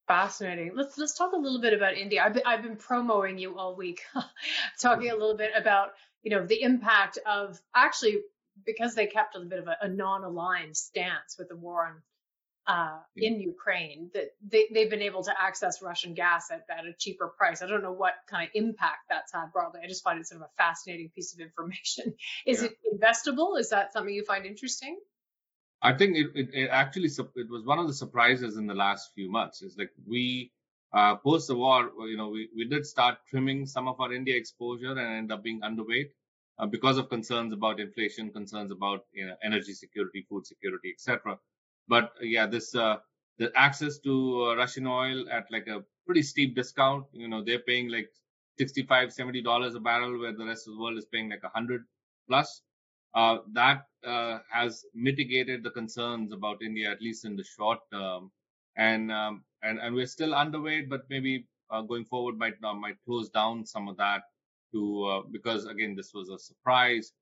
Fascinating. 0.07 0.71
Let's 0.75 0.97
let's 0.97 1.17
talk 1.17 1.33
a 1.33 1.37
little 1.37 1.59
bit 1.59 1.73
about 1.73 1.95
India. 1.95 2.23
I've 2.23 2.33
been, 2.33 2.43
I've 2.45 2.61
been 2.61 2.75
promoting 2.75 3.39
you 3.39 3.57
all 3.57 3.75
week, 3.75 4.01
talking 4.79 5.09
a 5.09 5.13
little 5.13 5.35
bit 5.35 5.51
about 5.55 5.93
you 6.21 6.31
know 6.31 6.45
the 6.45 6.61
impact 6.61 7.17
of 7.25 7.59
actually 7.75 8.17
because 8.65 8.93
they 8.93 9.07
kept 9.07 9.35
a 9.35 9.39
bit 9.39 9.59
of 9.59 9.67
a, 9.67 9.77
a 9.81 9.87
non-aligned 9.87 10.77
stance 10.77 11.37
with 11.37 11.49
the 11.49 11.55
war 11.55 11.87
on 11.87 12.01
uh, 12.67 12.99
in 13.15 13.39
Ukraine, 13.39 14.09
that 14.13 14.31
they, 14.45 14.67
they've 14.73 14.89
been 14.89 15.01
able 15.01 15.23
to 15.23 15.33
access 15.39 15.81
Russian 15.81 16.13
gas 16.13 16.49
at, 16.51 16.65
at 16.69 16.85
a 16.85 16.93
cheaper 16.97 17.27
price. 17.27 17.61
I 17.61 17.67
don't 17.67 17.83
know 17.83 17.91
what 17.91 18.13
kind 18.29 18.43
of 18.43 18.49
impact 18.53 19.09
that's 19.09 19.33
had 19.33 19.51
broadly. 19.53 19.81
I 19.83 19.87
just 19.87 20.03
find 20.03 20.19
it 20.19 20.27
sort 20.27 20.41
of 20.41 20.47
a 20.47 20.63
fascinating 20.63 21.09
piece 21.13 21.33
of 21.33 21.39
information. 21.39 22.13
Is 22.45 22.61
yeah. 22.61 22.69
it 22.69 22.77
investable? 22.93 23.59
Is 23.59 23.69
that 23.69 23.93
something 23.93 24.13
you 24.13 24.23
find 24.23 24.45
interesting? 24.45 24.97
I 25.81 25.93
think 25.93 26.17
it, 26.17 26.27
it, 26.33 26.49
it, 26.53 26.69
actually 26.71 27.09
it 27.09 27.49
was 27.49 27.63
one 27.65 27.77
of 27.77 27.87
the 27.87 27.93
surprises 27.93 28.57
in 28.57 28.65
the 28.65 28.73
last 28.73 29.11
few 29.13 29.29
months. 29.29 29.61
It's 29.61 29.77
like 29.77 29.91
we 30.07 30.51
uh, 30.93 31.15
post 31.17 31.47
the 31.47 31.55
war, 31.55 31.91
you 32.07 32.17
know, 32.17 32.29
we, 32.29 32.49
we 32.55 32.65
did 32.65 32.85
start 32.85 33.17
trimming 33.29 33.65
some 33.65 33.87
of 33.87 33.99
our 33.99 34.13
India 34.13 34.35
exposure 34.35 34.91
and 34.91 34.99
end 34.99 35.31
up 35.31 35.43
being 35.43 35.59
underweight 35.61 36.09
uh, 36.57 36.65
because 36.65 36.97
of 36.97 37.09
concerns 37.09 37.53
about 37.53 37.79
inflation, 37.79 38.31
concerns 38.31 38.71
about 38.71 39.01
you 39.13 39.27
know, 39.27 39.35
energy 39.43 39.73
security, 39.73 40.25
food 40.29 40.47
security, 40.47 40.93
etc. 40.93 41.37
But 41.87 42.13
uh, 42.21 42.25
yeah, 42.25 42.47
this 42.47 42.75
uh, 42.75 42.97
the 43.37 43.51
access 43.55 43.99
to 43.99 44.45
uh, 44.45 44.55
Russian 44.55 44.87
oil 44.87 45.29
at 45.29 45.51
like 45.51 45.67
a 45.67 45.83
pretty 46.05 46.21
steep 46.23 46.55
discount. 46.55 47.05
You 47.13 47.27
know, 47.27 47.43
they're 47.43 47.59
paying 47.59 47.89
like 47.89 48.09
65 48.57 49.13
70 49.13 49.41
dollars 49.41 49.75
a 49.75 49.79
barrel, 49.79 50.19
where 50.19 50.33
the 50.33 50.45
rest 50.45 50.67
of 50.67 50.75
the 50.75 50.79
world 50.81 50.97
is 50.97 51.05
paying 51.05 51.29
like 51.29 51.43
a 51.43 51.49
hundred 51.49 51.85
plus. 52.27 52.61
Uh, 53.13 53.37
that 53.53 53.85
uh, 54.05 54.39
has 54.51 54.85
mitigated 54.93 55.63
the 55.63 55.71
concerns 55.71 56.33
about 56.33 56.61
India, 56.61 56.91
at 56.91 57.01
least 57.01 57.23
in 57.25 57.35
the 57.37 57.43
short 57.43 57.79
term. 57.91 58.31
And 58.75 59.11
um, 59.11 59.45
and 59.63 59.79
and 59.79 59.95
we're 59.95 60.07
still 60.07 60.31
underweight, 60.31 60.89
but 60.89 61.01
maybe 61.09 61.47
uh, 61.69 61.81
going 61.81 62.05
forward 62.05 62.37
might 62.37 62.61
might 62.61 62.97
close 63.05 63.29
down 63.29 63.65
some 63.65 63.87
of 63.87 63.97
that 63.97 64.23
to 64.73 65.23
because 65.31 65.65
again 65.65 65.95
this 65.95 66.13
was 66.13 66.29
a 66.29 66.37
surprise. 66.37 67.13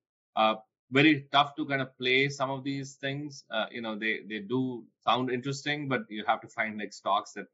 Uh, 0.91 0.93
very 0.93 1.25
tough 1.31 1.55
to 1.55 1.65
kind 1.65 1.81
of 1.81 1.97
play 1.97 2.29
some 2.29 2.49
of 2.49 2.63
these 2.63 2.95
things. 2.95 3.43
Uh, 3.49 3.65
you 3.71 3.81
know 3.81 3.95
they 3.95 4.21
they 4.27 4.39
do 4.39 4.83
sound 5.07 5.31
interesting, 5.31 5.87
but 5.87 6.01
you 6.09 6.23
have 6.27 6.41
to 6.41 6.47
find 6.47 6.79
like 6.79 6.93
stocks 6.93 7.33
that 7.33 7.47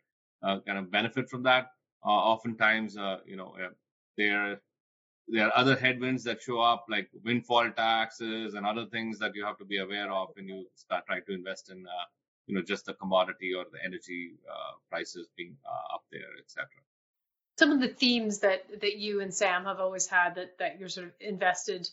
uh, 0.43 0.59
kind 0.65 0.77
of 0.77 0.91
benefit 0.91 1.29
from 1.29 1.43
that. 1.43 1.71
Uh, 2.05 2.09
oftentimes, 2.09 2.97
uh, 2.97 3.17
you 3.25 3.35
know 3.35 3.55
there 4.17 4.61
there 5.27 5.47
are 5.47 5.57
other 5.57 5.75
headwinds 5.75 6.23
that 6.23 6.41
show 6.41 6.59
up 6.59 6.85
like 6.89 7.09
windfall 7.23 7.69
taxes 7.71 8.55
and 8.55 8.65
other 8.65 8.85
things 8.87 9.19
that 9.19 9.35
you 9.35 9.45
have 9.45 9.57
to 9.57 9.65
be 9.65 9.77
aware 9.77 10.11
of 10.11 10.29
when 10.35 10.47
you 10.47 10.65
start 10.75 11.05
trying 11.05 11.23
to 11.27 11.33
invest 11.33 11.69
in 11.69 11.85
you 12.47 12.55
know 12.55 12.61
just 12.61 12.85
the 12.85 12.93
commodity 12.95 13.53
or 13.53 13.65
the 13.71 13.83
energy 13.83 14.33
prices 14.89 15.27
being 15.37 15.55
up 15.93 16.03
there, 16.11 16.33
etc 16.39 16.67
some 17.59 17.73
of 17.73 17.81
the 17.81 17.89
themes 17.89 18.39
that 18.39 18.63
that 18.79 18.97
you 18.97 19.19
and 19.19 19.33
Sam 19.33 19.65
have 19.65 19.81
always 19.81 20.07
had 20.07 20.35
that 20.35 20.57
that 20.59 20.79
you're 20.79 20.89
sort 20.89 21.07
of 21.07 21.13
invested 21.19 21.89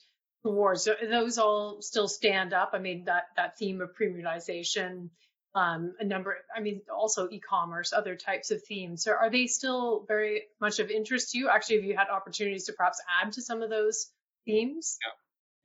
those 0.52 1.38
all 1.38 1.82
still 1.82 2.08
stand 2.08 2.52
up. 2.52 2.70
I 2.72 2.78
mean 2.78 3.04
that 3.04 3.24
that 3.36 3.58
theme 3.58 3.80
of 3.80 3.90
premiumization, 3.94 5.10
um, 5.54 5.94
a 6.00 6.04
number. 6.04 6.36
I 6.54 6.60
mean 6.60 6.82
also 6.94 7.28
e-commerce, 7.30 7.92
other 7.92 8.16
types 8.16 8.50
of 8.50 8.62
themes. 8.62 9.04
So 9.04 9.12
are 9.12 9.30
they 9.30 9.46
still 9.46 10.04
very 10.06 10.42
much 10.60 10.78
of 10.78 10.90
interest 10.90 11.32
to 11.32 11.38
you? 11.38 11.48
Actually, 11.48 11.76
have 11.76 11.84
you 11.84 11.96
had 11.96 12.08
opportunities 12.08 12.64
to 12.66 12.72
perhaps 12.72 13.00
add 13.22 13.32
to 13.32 13.42
some 13.42 13.62
of 13.62 13.70
those 13.70 14.10
themes? 14.44 14.98
Yeah. 15.04 15.12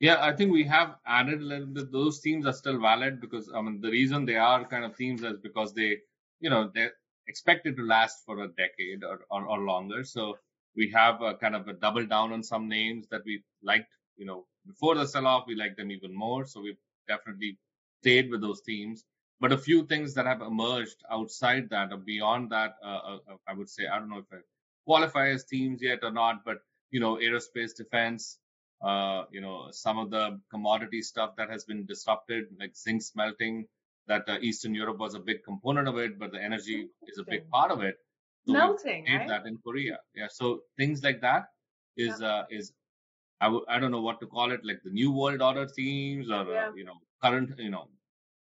Yeah, 0.02 0.16
I 0.20 0.32
think 0.32 0.50
we 0.50 0.64
have 0.64 0.96
added 1.06 1.40
a 1.40 1.44
little 1.44 1.66
bit. 1.66 1.92
Those 1.92 2.18
themes 2.18 2.44
are 2.44 2.52
still 2.52 2.80
valid 2.80 3.20
because 3.20 3.48
I 3.54 3.62
mean 3.62 3.80
the 3.80 3.90
reason 3.90 4.24
they 4.24 4.34
are 4.36 4.64
kind 4.64 4.84
of 4.84 4.96
themes 4.96 5.22
is 5.22 5.38
because 5.40 5.74
they, 5.74 5.98
you 6.40 6.50
know, 6.50 6.72
they're 6.74 6.94
expected 7.28 7.76
to 7.76 7.84
last 7.84 8.24
for 8.26 8.42
a 8.42 8.48
decade 8.48 9.04
or, 9.04 9.20
or, 9.30 9.46
or 9.46 9.58
longer. 9.60 10.02
So 10.02 10.38
we 10.74 10.90
have 10.90 11.22
a 11.22 11.34
kind 11.34 11.54
of 11.54 11.68
a 11.68 11.72
double 11.72 12.06
down 12.06 12.32
on 12.32 12.42
some 12.42 12.68
names 12.68 13.06
that 13.12 13.22
we 13.24 13.44
liked, 13.62 13.92
you 14.16 14.26
know, 14.26 14.46
before 14.66 14.94
the 14.94 15.06
sell 15.06 15.26
off, 15.26 15.44
we 15.46 15.54
liked 15.54 15.76
them 15.76 15.90
even 15.90 16.14
more. 16.14 16.44
So 16.46 16.60
we've 16.60 16.78
definitely 17.08 17.58
stayed 18.00 18.30
with 18.30 18.40
those 18.40 18.60
themes. 18.60 19.04
But 19.40 19.52
a 19.52 19.58
few 19.58 19.84
things 19.86 20.14
that 20.14 20.26
have 20.26 20.40
emerged 20.40 21.02
outside 21.10 21.68
that 21.70 21.92
or 21.92 21.96
beyond 21.96 22.50
that, 22.50 22.76
uh, 22.84 22.86
uh, 22.86 23.18
uh, 23.28 23.36
I 23.48 23.54
would 23.54 23.68
say, 23.68 23.86
I 23.86 23.98
don't 23.98 24.08
know 24.08 24.18
if 24.18 24.32
I 24.32 24.36
qualify 24.84 25.30
as 25.30 25.44
themes 25.44 25.80
yet 25.82 26.00
or 26.02 26.12
not, 26.12 26.44
but, 26.44 26.58
you 26.92 27.00
know, 27.00 27.16
aerospace 27.16 27.74
defense, 27.76 28.38
uh, 28.84 29.24
you 29.32 29.40
know, 29.40 29.68
some 29.72 29.98
of 29.98 30.10
the 30.10 30.40
commodity 30.50 31.02
stuff 31.02 31.34
that 31.36 31.50
has 31.50 31.64
been 31.64 31.84
disrupted, 31.86 32.44
like 32.60 32.76
zinc 32.76 33.02
smelting, 33.02 33.66
that 34.06 34.28
uh, 34.28 34.38
Eastern 34.40 34.74
Europe 34.74 34.98
was 34.98 35.14
a 35.14 35.20
big 35.20 35.42
component 35.44 35.88
of 35.88 35.96
it, 35.98 36.18
but 36.18 36.32
the 36.32 36.40
energy 36.40 36.88
is 37.06 37.18
a 37.18 37.24
big 37.24 37.48
part 37.50 37.70
of 37.70 37.82
it. 37.82 37.96
So 38.46 38.52
Melting, 38.52 39.06
right? 39.06 39.28
that 39.28 39.46
in 39.46 39.58
Korea. 39.64 39.98
Yeah. 40.14 40.26
So 40.30 40.62
things 40.76 41.02
like 41.02 41.20
that 41.20 41.46
is 41.96 42.20
yeah. 42.20 42.28
uh, 42.28 42.44
is 42.50 42.72
I 43.42 43.46
w- 43.46 43.64
I 43.68 43.78
don't 43.80 43.90
know 43.90 44.00
what 44.00 44.20
to 44.20 44.26
call 44.26 44.52
it, 44.52 44.64
like 44.64 44.80
the 44.84 44.90
new 44.90 45.10
world 45.10 45.42
order 45.42 45.66
themes 45.66 46.30
or 46.30 46.42
uh, 46.42 46.50
yeah. 46.50 46.68
uh, 46.68 46.72
you 46.80 46.84
know 46.84 46.98
current 47.22 47.50
you 47.58 47.70
know 47.70 47.88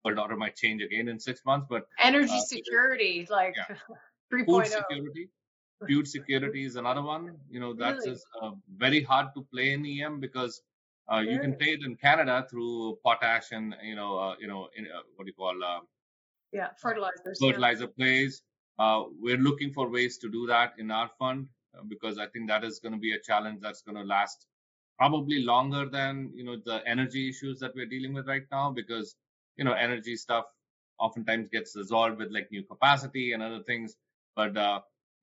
world 0.05 0.19
order 0.19 0.37
might 0.37 0.57
change 0.57 0.83
again 0.83 1.09
in 1.09 1.19
six 1.19 1.41
months, 1.45 1.67
but 1.69 1.87
energy 1.99 2.41
uh, 2.41 2.49
security 2.55 3.27
like 3.31 3.55
yeah. 3.57 3.77
3.0. 4.33 4.47
Food 4.47 4.67
security. 4.67 5.29
Food 5.89 6.07
security 6.07 6.65
is 6.67 6.77
another 6.77 7.03
one. 7.03 7.37
You 7.51 7.61
know 7.61 7.73
that's 7.73 8.07
really? 8.07 8.19
Uh, 8.43 8.51
very 8.77 9.03
hard 9.03 9.29
to 9.37 9.47
play 9.53 9.73
in 9.73 9.87
EM 9.87 10.21
because 10.21 10.61
uh, 11.11 11.21
you 11.21 11.39
can 11.41 11.57
play 11.57 11.69
it 11.69 11.81
in 11.85 11.97
Canada 11.97 12.47
through 12.51 12.99
potash 13.05 13.53
and 13.53 13.75
you 13.83 13.97
know 13.97 14.19
uh, 14.19 14.35
you 14.39 14.47
know 14.47 14.69
in, 14.77 14.85
uh, 14.85 15.01
what 15.17 15.25
do 15.25 15.31
you 15.31 15.39
call 15.45 15.65
uh, 15.65 15.81
yeah 16.53 16.69
fertilizers 16.83 17.39
fertilizer 17.41 17.85
yeah. 17.85 17.97
plays. 17.97 18.43
Uh, 18.79 19.05
we're 19.19 19.43
looking 19.49 19.73
for 19.73 19.91
ways 19.91 20.19
to 20.19 20.31
do 20.31 20.47
that 20.47 20.73
in 20.79 20.91
our 20.91 21.11
fund 21.19 21.49
uh, 21.77 21.83
because 21.89 22.19
I 22.19 22.27
think 22.27 22.49
that 22.49 22.65
is 22.65 22.79
going 22.79 22.93
to 22.93 22.99
be 22.99 23.13
a 23.15 23.21
challenge 23.21 23.61
that's 23.61 23.83
going 23.83 23.97
to 23.97 24.05
last 24.05 24.47
probably 25.01 25.39
longer 25.43 25.85
than 25.99 26.31
you 26.35 26.45
know 26.45 26.57
the 26.71 26.79
energy 26.95 27.29
issues 27.33 27.59
that 27.61 27.75
we're 27.75 27.93
dealing 27.95 28.13
with 28.13 28.27
right 28.29 28.49
now 28.53 28.71
because 28.71 29.17
you 29.57 29.65
know 29.65 29.73
energy 29.73 30.15
stuff 30.25 30.45
oftentimes 30.99 31.49
gets 31.51 31.75
resolved 31.83 32.19
with 32.19 32.31
like 32.31 32.49
new 32.53 32.63
capacity 32.63 33.33
and 33.33 33.43
other 33.43 33.63
things, 33.63 33.97
but 34.37 34.55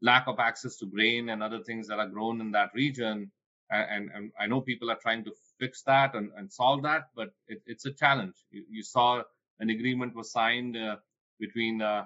lack 0.01 0.27
of 0.27 0.39
access 0.39 0.77
to 0.77 0.85
grain 0.85 1.29
and 1.29 1.43
other 1.43 1.61
things 1.63 1.87
that 1.87 1.99
are 1.99 2.07
grown 2.07 2.41
in 2.41 2.51
that 2.51 2.71
region 2.73 3.31
and, 3.69 4.09
and, 4.13 4.31
I 4.39 4.47
know 4.47 4.61
people 4.61 4.89
are 4.89 4.97
trying 5.01 5.23
to 5.25 5.31
fix 5.59 5.81
that 5.83 6.15
and, 6.15 6.31
and 6.37 6.51
solve 6.51 6.83
that, 6.83 7.09
but 7.15 7.29
it, 7.47 7.61
it's 7.65 7.85
a 7.85 7.91
challenge. 7.91 8.35
You, 8.49 8.63
you, 8.69 8.83
saw 8.83 9.23
an 9.59 9.69
agreement 9.69 10.15
was 10.15 10.31
signed 10.31 10.77
uh, 10.77 10.97
between 11.39 11.81
uh, 11.81 12.05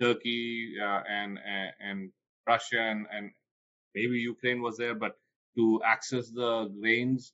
Turkey 0.00 0.74
uh, 0.80 1.02
and, 1.08 1.38
and 1.80 2.10
Russia 2.46 2.80
and, 2.80 3.06
and 3.12 3.30
maybe 3.94 4.18
Ukraine 4.18 4.62
was 4.62 4.76
there, 4.76 4.94
but 4.94 5.16
to 5.56 5.80
access 5.84 6.30
the 6.30 6.72
grains 6.80 7.32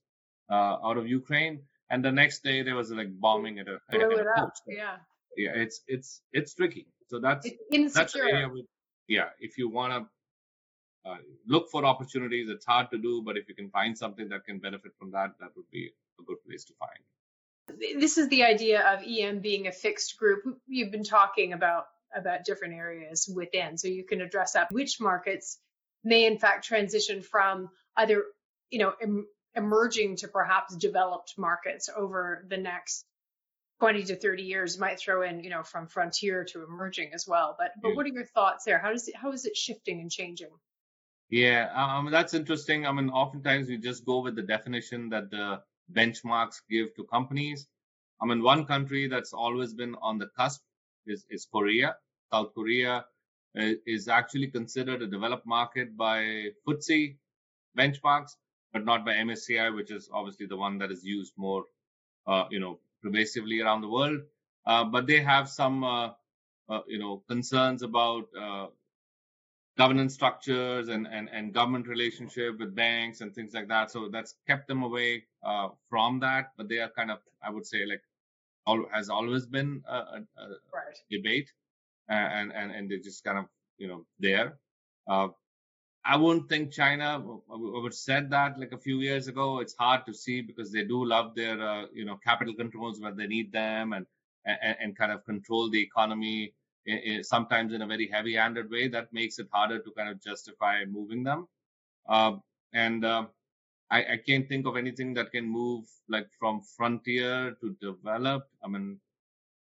uh, 0.51 0.77
out 0.85 0.97
of 0.97 1.07
Ukraine. 1.07 1.63
And 1.91 2.05
the 2.05 2.13
next 2.13 2.43
day 2.43 2.63
there 2.63 2.77
was 2.77 2.91
like 2.91 3.09
bombing 3.19 3.59
at 3.59 3.69
a, 3.69 3.79
at 3.91 4.01
a 4.03 4.09
port. 4.09 4.53
Yeah. 4.67 4.97
Yeah, 5.37 5.53
it's 5.55 5.83
it's 5.87 6.21
it's 6.33 6.55
tricky. 6.55 6.89
So 7.07 7.21
that's 7.21 7.49
that's 7.95 8.15
an 8.15 8.23
area 8.23 8.49
with, 8.49 8.67
yeah. 9.07 9.29
If 9.39 9.57
you 9.57 9.69
want 9.69 9.93
to 9.93 10.09
uh, 11.09 11.17
look 11.47 11.71
for 11.71 11.85
opportunities. 11.85 12.49
It's 12.51 12.67
hard 12.67 12.91
to 12.91 12.99
do, 12.99 13.23
but 13.25 13.37
if 13.37 13.49
you 13.49 13.55
can 13.55 13.71
find 13.71 13.97
something 13.97 14.29
that 14.29 14.45
can 14.45 14.59
benefit 14.59 14.93
from 14.99 15.13
that, 15.13 15.33
that 15.41 15.51
would 15.57 15.71
be 15.71 15.91
a 16.21 16.23
good 16.23 16.37
place 16.47 16.65
to 16.65 16.75
find. 16.75 18.01
This 18.01 18.19
is 18.19 18.29
the 18.29 18.45
idea 18.45 18.81
of 18.81 19.05
EM 19.07 19.41
being 19.41 19.67
a 19.67 19.73
fixed 19.73 20.19
group. 20.19 20.43
You've 20.67 20.91
been 20.91 21.05
talking 21.05 21.53
about 21.53 21.85
about 22.15 22.45
different 22.45 22.75
areas 22.75 23.31
within. 23.33 23.77
So 23.77 23.89
you 23.89 24.05
can 24.05 24.23
address 24.23 24.53
that. 24.53 24.73
Which 24.73 25.01
markets 25.01 25.59
may 26.03 26.25
in 26.25 26.39
fact 26.39 26.65
transition 26.65 27.23
from 27.23 27.69
either, 27.99 28.25
you 28.71 28.79
know, 28.79 28.95
em- 29.03 29.27
emerging 29.55 30.17
to 30.17 30.29
perhaps 30.29 30.77
developed 30.77 31.35
markets 31.37 31.91
over 31.95 32.47
the 32.49 32.57
next 32.57 33.05
20 33.81 34.05
to 34.05 34.17
30 34.17 34.43
years 34.43 34.79
might 34.79 34.99
throw 34.99 35.23
in 35.23 35.43
you 35.43 35.51
know 35.51 35.63
from 35.63 35.87
frontier 35.87 36.45
to 36.45 36.65
emerging 36.65 37.11
as 37.15 37.27
well. 37.27 37.57
But 37.59 37.73
but 37.83 37.95
what 37.95 38.07
are 38.07 38.11
your 38.11 38.25
thoughts 38.25 38.65
there? 38.65 38.79
How 38.79 38.93
does 38.93 39.09
it 39.09 39.17
how 39.17 39.33
is 39.33 39.45
it 39.45 39.57
shifting 39.57 40.01
and 40.01 40.11
changing? 40.11 40.51
Yeah 41.31 41.71
um 41.75 42.11
that's 42.11 42.35
interesting. 42.35 42.87
I 42.87 42.93
mean 42.93 43.11
oftentimes 43.11 43.69
we 43.69 43.79
just 43.79 44.05
go 44.05 44.21
with 44.21 44.37
the 44.37 44.43
definition 44.43 45.09
that 45.11 45.31
the 45.31 45.61
benchmarks 45.93 46.61
give 46.71 46.95
to 46.97 47.05
companies. 47.05 47.69
I 48.21 48.27
mean 48.27 48.43
one 48.43 48.65
country 48.65 49.09
that's 49.09 49.33
always 49.33 49.75
been 49.75 49.95
on 50.03 50.19
the 50.19 50.29
cusp 50.37 50.63
is, 51.07 51.25
is 51.31 51.47
korea. 51.53 51.97
South 52.33 52.55
korea 52.55 53.05
uh, 53.59 53.73
is 53.87 54.09
actually 54.09 54.49
considered 54.49 55.03
a 55.03 55.07
developed 55.07 55.47
market 55.47 55.97
by 55.97 56.51
FTSE 56.67 57.17
benchmarks 57.81 58.37
but 58.73 58.85
not 58.91 59.05
by 59.05 59.15
msci 59.27 59.75
which 59.77 59.91
is 59.99 60.11
obviously 60.13 60.47
the 60.47 60.61
one 60.67 60.79
that 60.79 60.91
is 60.97 61.05
used 61.05 61.33
more 61.37 61.65
uh, 62.27 62.45
you 62.51 62.61
know 62.65 62.79
pervasively 63.03 63.61
around 63.61 63.81
the 63.81 63.89
world. 63.89 64.21
Uh, 64.67 64.85
but 64.85 65.07
they 65.07 65.21
have 65.21 65.49
some, 65.49 65.85
uh, 65.85 66.11
uh, 66.69 66.81
you 66.87 66.99
know, 66.99 67.23
concerns 67.29 67.83
about 67.83 68.25
uh, 68.39 68.67
governance 69.77 70.15
structures 70.15 70.89
and, 70.89 71.07
and, 71.11 71.29
and 71.33 71.55
government 71.55 71.87
relationship 71.87 72.59
with 72.59 72.75
banks 72.75 73.21
and 73.21 73.35
things 73.35 73.55
like 73.55 73.69
that. 73.69 73.91
So 73.91 74.09
that's 74.13 74.35
kept 74.47 74.69
them 74.69 74.83
away 74.83 75.25
uh, 75.43 75.69
from 75.89 76.21
that. 76.21 76.53
But 76.57 76.69
they 76.69 76.79
are 76.81 76.91
kind 76.91 77.11
of, 77.11 77.19
I 77.43 77.51
would 77.51 77.67
say, 77.67 77.87
like, 77.87 78.03
all, 78.67 78.85
has 78.93 79.09
always 79.09 79.47
been 79.47 79.83
a, 79.89 79.97
a, 79.97 80.25
a 80.37 80.49
right. 80.75 80.99
debate, 81.11 81.51
and 82.11 82.53
and 82.53 82.71
and 82.71 82.91
they're 82.91 82.99
just 82.99 83.25
kind 83.25 83.39
of, 83.39 83.47
you 83.79 83.89
know, 83.89 84.05
there. 84.19 84.59
I 86.05 86.17
wouldn't 86.17 86.49
think 86.49 86.73
China 86.73 87.23
would 87.49 87.95
said 87.95 88.31
that 88.31 88.59
like 88.59 88.73
a 88.73 88.79
few 88.79 89.01
years 89.01 89.29
ago. 89.29 89.59
It's 89.59 89.75
hard 89.75 90.07
to 90.07 90.15
see 90.15 90.41
because 90.41 90.73
they 90.73 90.85
do 90.85 91.05
love 91.05 91.35
their 91.35 91.61
uh, 91.61 91.87
you 91.93 92.05
know 92.05 92.17
capital 92.25 92.55
controls 92.55 93.01
where 93.01 93.13
they 93.13 93.27
need 93.27 93.53
them 93.53 93.93
and 93.93 94.07
and, 94.47 94.77
and 94.81 94.97
kind 94.97 95.13
of 95.13 95.25
control 95.25 95.69
the 95.71 95.81
economy 95.81 96.55
in, 96.87 96.99
in, 96.99 97.25
sometimes 97.25 97.73
in 97.73 97.83
a 97.83 97.87
very 97.87 98.09
heavy-handed 98.09 98.71
way. 98.71 98.89
That 98.89 99.13
makes 99.13 99.39
it 99.39 99.49
harder 99.53 99.79
to 99.81 99.91
kind 99.97 100.09
of 100.09 100.23
justify 100.23 100.85
moving 100.85 101.23
them. 101.25 101.49
Uh, 102.09 102.37
and 102.73 103.05
uh, 103.05 103.27
I, 103.91 103.99
I 103.99 104.17
can't 104.27 104.49
think 104.49 104.67
of 104.67 104.77
anything 104.77 105.15
that 105.15 105.33
can 105.33 105.47
move 105.47 105.85
like 106.09 106.29
from 106.39 106.63
frontier 106.63 107.57
to 107.61 107.77
developed. 107.81 108.51
I 108.65 108.69
mean, 108.69 108.99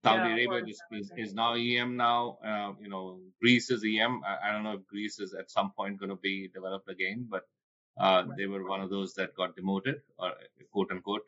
Saudi 0.03 0.29
yeah, 0.29 0.47
Arabia 0.47 0.63
is, 0.67 0.81
is, 0.91 1.11
is, 1.15 1.33
now 1.33 1.53
EM 1.53 1.95
now. 1.95 2.39
Uh, 2.43 2.73
you 2.81 2.89
know, 2.89 3.19
Greece 3.39 3.69
is 3.69 3.83
EM. 3.83 4.21
I, 4.25 4.49
I, 4.49 4.51
don't 4.51 4.63
know 4.63 4.73
if 4.73 4.87
Greece 4.87 5.19
is 5.19 5.33
at 5.33 5.51
some 5.51 5.71
point 5.77 5.99
going 5.99 6.09
to 6.09 6.15
be 6.15 6.49
developed 6.51 6.89
again, 6.89 7.27
but 7.29 7.43
uh, 7.99 8.23
they 8.35 8.47
were 8.47 8.67
one 8.67 8.81
of 8.81 8.89
those 8.89 9.13
that 9.15 9.35
got 9.35 9.55
demoted, 9.55 10.01
or 10.17 10.31
quote 10.71 10.91
unquote. 10.91 11.21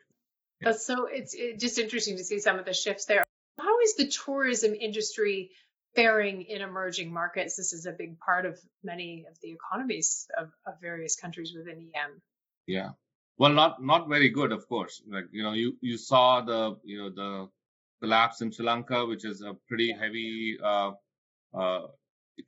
Yeah. 0.60 0.72
So. 0.72 1.06
It's, 1.06 1.34
it's 1.34 1.62
just 1.62 1.78
interesting 1.78 2.16
to 2.16 2.24
see 2.24 2.40
some 2.40 2.58
of 2.58 2.64
the 2.64 2.72
shifts 2.72 3.04
there. 3.04 3.24
How 3.58 3.80
is 3.80 3.94
the 3.94 4.08
tourism 4.08 4.74
industry 4.74 5.50
faring 5.94 6.42
in 6.42 6.60
emerging 6.60 7.12
markets? 7.12 7.56
This 7.56 7.72
is 7.72 7.86
a 7.86 7.92
big 7.92 8.18
part 8.18 8.44
of 8.44 8.58
many 8.82 9.24
of 9.30 9.38
the 9.40 9.52
economies 9.52 10.26
of, 10.36 10.50
of 10.66 10.80
various 10.80 11.14
countries 11.14 11.54
within 11.56 11.90
EM. 11.94 12.20
Yeah. 12.66 12.90
Well, 13.36 13.52
not 13.52 13.82
not 13.82 14.08
very 14.08 14.30
good, 14.30 14.52
of 14.52 14.68
course. 14.68 15.02
Like 15.08 15.26
you 15.32 15.42
know, 15.42 15.52
you 15.52 15.76
you 15.80 15.96
saw 15.96 16.40
the 16.40 16.76
you 16.84 16.98
know 16.98 17.10
the 17.10 17.48
collapse 18.04 18.42
in 18.42 18.52
Sri 18.52 18.66
Lanka, 18.66 19.06
which 19.06 19.24
is 19.24 19.40
a 19.40 19.54
pretty 19.68 19.90
heavy 19.92 20.58
uh, 20.62 20.92
uh, 21.54 21.82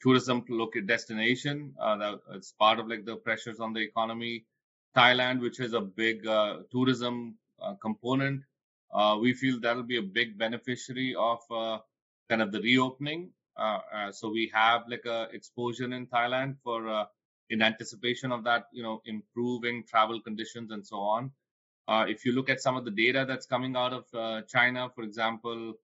tourism 0.02 0.44
destination. 0.86 1.74
Uh, 1.80 1.96
that 1.96 2.14
it's 2.34 2.52
part 2.52 2.78
of 2.78 2.88
like 2.88 3.04
the 3.06 3.16
pressures 3.16 3.60
on 3.60 3.72
the 3.72 3.80
economy. 3.80 4.44
Thailand, 4.96 5.40
which 5.40 5.60
is 5.60 5.72
a 5.74 5.80
big 5.80 6.26
uh, 6.26 6.58
tourism 6.72 7.36
uh, 7.62 7.74
component, 7.86 8.40
uh, 8.94 9.16
we 9.20 9.32
feel 9.34 9.60
that'll 9.60 9.82
be 9.82 9.98
a 9.98 10.08
big 10.20 10.38
beneficiary 10.38 11.14
of 11.30 11.40
kind 12.30 12.42
of 12.42 12.50
the 12.52 12.60
reopening. 12.60 13.30
so 14.18 14.30
we 14.38 14.50
have 14.54 14.82
like 14.88 15.06
a 15.16 15.28
exposure 15.38 15.90
in 15.98 16.06
Thailand 16.06 16.56
for 16.64 16.78
in 17.50 17.62
anticipation 17.62 18.32
of 18.32 18.42
that, 18.44 18.64
you 18.72 18.82
know, 18.82 18.96
improving 19.04 19.84
travel 19.90 20.20
conditions 20.28 20.72
and 20.72 20.84
so 20.92 20.96
on. 20.96 21.30
Uh, 21.88 22.04
if 22.08 22.24
you 22.24 22.32
look 22.32 22.50
at 22.50 22.60
some 22.60 22.76
of 22.76 22.84
the 22.84 22.90
data 22.90 23.24
that's 23.26 23.46
coming 23.46 23.76
out 23.76 23.92
of 23.92 24.04
uh, 24.14 24.42
China, 24.42 24.90
for 24.94 25.02
example, 25.02 25.74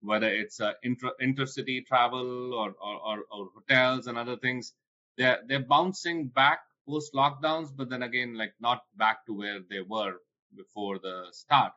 whether 0.00 0.28
it's 0.28 0.60
uh, 0.60 0.72
inter- 0.84 1.14
intercity 1.20 1.84
travel 1.84 2.54
or, 2.54 2.74
or, 2.80 2.96
or, 3.00 3.24
or, 3.32 3.48
hotels 3.54 4.06
and 4.06 4.16
other 4.16 4.36
things, 4.36 4.74
they're, 5.16 5.40
they're 5.48 5.58
bouncing 5.58 6.28
back 6.28 6.60
post 6.88 7.12
lockdowns, 7.12 7.70
but 7.76 7.90
then 7.90 8.04
again, 8.04 8.36
like 8.36 8.54
not 8.60 8.82
back 8.96 9.26
to 9.26 9.34
where 9.34 9.58
they 9.68 9.80
were 9.80 10.14
before 10.56 10.98
the 10.98 11.26
start. 11.32 11.72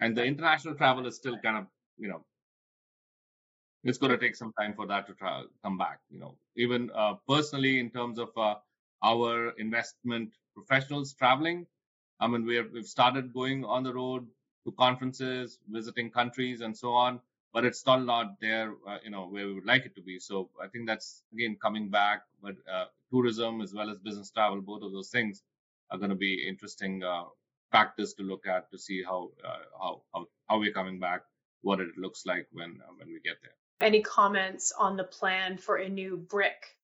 And 0.00 0.16
the 0.16 0.24
international 0.24 0.74
travel 0.74 1.06
is 1.06 1.16
still 1.16 1.38
kind 1.38 1.58
of, 1.58 1.66
you 1.98 2.08
know, 2.08 2.24
it's 3.84 3.98
going 3.98 4.12
to 4.12 4.18
take 4.18 4.36
some 4.36 4.52
time 4.58 4.74
for 4.74 4.86
that 4.86 5.06
to 5.06 5.14
tra- 5.14 5.44
come 5.62 5.78
back. 5.78 6.00
You 6.10 6.20
know, 6.20 6.36
even 6.56 6.90
uh, 6.94 7.14
personally, 7.28 7.78
in 7.78 7.90
terms 7.90 8.18
of 8.18 8.30
uh, 8.36 8.56
our 9.02 9.50
investment 9.58 10.32
professionals 10.54 11.14
traveling, 11.14 11.66
I 12.20 12.26
mean, 12.26 12.44
we 12.44 12.56
have, 12.56 12.66
we've 12.72 12.86
started 12.86 13.32
going 13.32 13.64
on 13.64 13.82
the 13.82 13.92
road 13.92 14.26
to 14.64 14.72
conferences, 14.72 15.58
visiting 15.68 16.10
countries, 16.10 16.60
and 16.60 16.76
so 16.76 16.92
on, 16.92 17.20
but 17.52 17.64
it's 17.64 17.78
still 17.78 18.00
not 18.00 18.40
there, 18.40 18.72
uh, 18.86 18.98
you 19.04 19.10
know, 19.10 19.26
where 19.26 19.46
we 19.46 19.54
would 19.54 19.66
like 19.66 19.86
it 19.86 19.94
to 19.96 20.02
be. 20.02 20.18
So 20.18 20.50
I 20.62 20.68
think 20.68 20.86
that's 20.86 21.22
again 21.32 21.56
coming 21.60 21.88
back. 21.88 22.22
But 22.42 22.56
uh, 22.72 22.86
tourism 23.10 23.60
as 23.60 23.72
well 23.72 23.90
as 23.90 23.98
business 23.98 24.30
travel, 24.30 24.60
both 24.60 24.82
of 24.82 24.92
those 24.92 25.10
things 25.10 25.42
are 25.90 25.98
going 25.98 26.10
to 26.10 26.16
be 26.16 26.46
interesting 26.46 27.02
uh, 27.02 27.24
factors 27.72 28.14
to 28.14 28.22
look 28.22 28.46
at 28.46 28.70
to 28.70 28.78
see 28.78 29.02
how 29.02 29.30
uh, 29.44 29.56
how 29.80 30.02
how 30.12 30.26
how 30.48 30.58
we're 30.58 30.72
coming 30.72 30.98
back, 30.98 31.22
what 31.62 31.80
it 31.80 31.96
looks 31.96 32.26
like 32.26 32.46
when 32.52 32.80
uh, 32.82 32.92
when 32.98 33.08
we 33.08 33.20
get 33.20 33.36
there. 33.42 33.52
Any 33.80 34.02
comments 34.02 34.72
on 34.76 34.96
the 34.96 35.04
plan 35.04 35.56
for 35.56 35.76
a 35.76 35.88
new 35.88 36.16
BRIC 36.16 36.76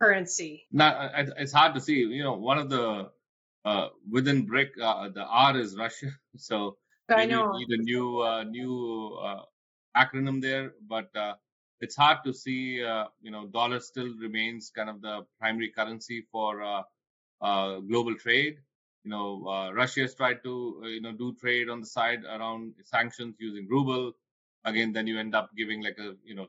currency? 0.00 0.66
Not, 0.72 1.12
it's 1.36 1.52
hard 1.52 1.74
to 1.74 1.80
see. 1.80 1.98
You 1.98 2.22
know, 2.22 2.34
one 2.34 2.58
of 2.58 2.70
the 2.70 3.10
uh, 3.64 3.88
within 4.10 4.46
BRIC, 4.46 4.74
uh, 4.80 5.08
the 5.10 5.24
R 5.24 5.56
is 5.58 5.76
Russia, 5.76 6.10
so 6.36 6.78
I 7.08 7.24
know. 7.26 7.48
need 7.52 7.68
a 7.70 7.82
new 7.82 8.20
uh, 8.20 8.44
new 8.44 9.14
uh, 9.22 9.44
acronym 9.96 10.40
there. 10.42 10.74
But 10.82 11.14
uh, 11.16 11.36
it's 11.80 11.96
hard 11.96 12.18
to 12.24 12.32
see. 12.32 12.82
Uh, 12.82 13.08
you 13.20 13.30
know, 13.30 13.46
dollar 13.46 13.80
still 13.80 14.14
remains 14.16 14.70
kind 14.70 14.90
of 14.90 15.00
the 15.00 15.26
primary 15.38 15.70
currency 15.70 16.22
for 16.32 16.84
global 17.40 18.16
trade. 18.16 18.58
You 19.04 19.10
know, 19.10 19.70
Russia 19.74 20.00
has 20.02 20.14
tried 20.14 20.42
to 20.44 20.82
you 20.84 21.00
know 21.00 21.12
do 21.12 21.34
trade 21.34 21.68
on 21.68 21.80
the 21.80 21.86
side 21.86 22.24
around 22.24 22.74
sanctions 22.82 23.36
using 23.38 23.68
ruble. 23.68 24.12
Again, 24.64 24.92
then 24.92 25.06
you 25.06 25.18
end 25.18 25.34
up 25.34 25.50
giving 25.56 25.82
like 25.82 25.98
a 25.98 26.16
you 26.24 26.34
know 26.34 26.48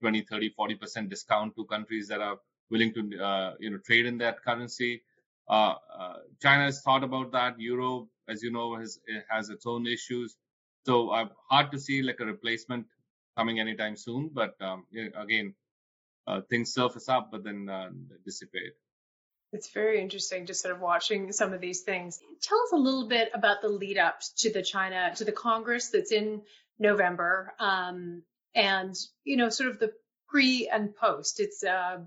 20, 0.00 0.22
30, 0.22 0.50
40 0.50 0.74
percent 0.74 1.08
discount 1.10 1.56
to 1.56 1.64
countries 1.64 2.08
that 2.08 2.20
are 2.20 2.38
willing 2.70 2.92
to 2.94 3.00
you 3.60 3.70
know 3.70 3.78
trade 3.78 4.06
in 4.06 4.18
that 4.18 4.42
currency. 4.42 5.02
Uh, 5.48 5.74
uh, 5.98 6.14
China 6.42 6.64
has 6.64 6.82
thought 6.82 7.04
about 7.04 7.32
that. 7.32 7.58
Europe, 7.58 8.08
as 8.28 8.42
you 8.42 8.50
know, 8.50 8.76
has 8.76 8.98
has 9.30 9.48
its 9.48 9.66
own 9.66 9.86
issues. 9.86 10.36
So 10.84 11.10
uh, 11.10 11.28
hard 11.50 11.72
to 11.72 11.78
see 11.78 12.02
like 12.02 12.20
a 12.20 12.26
replacement 12.26 12.86
coming 13.36 13.60
anytime 13.60 13.96
soon. 13.96 14.30
But 14.32 14.54
um, 14.60 14.86
again, 15.16 15.54
uh, 16.26 16.42
things 16.50 16.74
surface 16.74 17.08
up, 17.08 17.30
but 17.32 17.44
then 17.44 17.68
uh, 17.68 17.90
dissipate. 18.24 18.74
It's 19.52 19.70
very 19.70 20.00
interesting 20.02 20.44
just 20.44 20.60
sort 20.60 20.74
of 20.74 20.82
watching 20.82 21.32
some 21.32 21.54
of 21.54 21.60
these 21.60 21.80
things. 21.80 22.20
Tell 22.42 22.60
us 22.60 22.72
a 22.72 22.76
little 22.76 23.08
bit 23.08 23.30
about 23.32 23.62
the 23.62 23.68
lead 23.68 23.96
up 23.96 24.20
to 24.38 24.52
the 24.52 24.62
China 24.62 25.12
to 25.16 25.24
the 25.24 25.32
Congress 25.32 25.88
that's 25.88 26.12
in 26.12 26.42
November, 26.78 27.54
um, 27.58 28.22
and 28.54 28.94
you 29.24 29.38
know, 29.38 29.48
sort 29.48 29.70
of 29.70 29.78
the 29.78 29.92
pre 30.28 30.68
and 30.68 30.94
post. 30.94 31.40
It's 31.40 31.64
uh, 31.64 32.00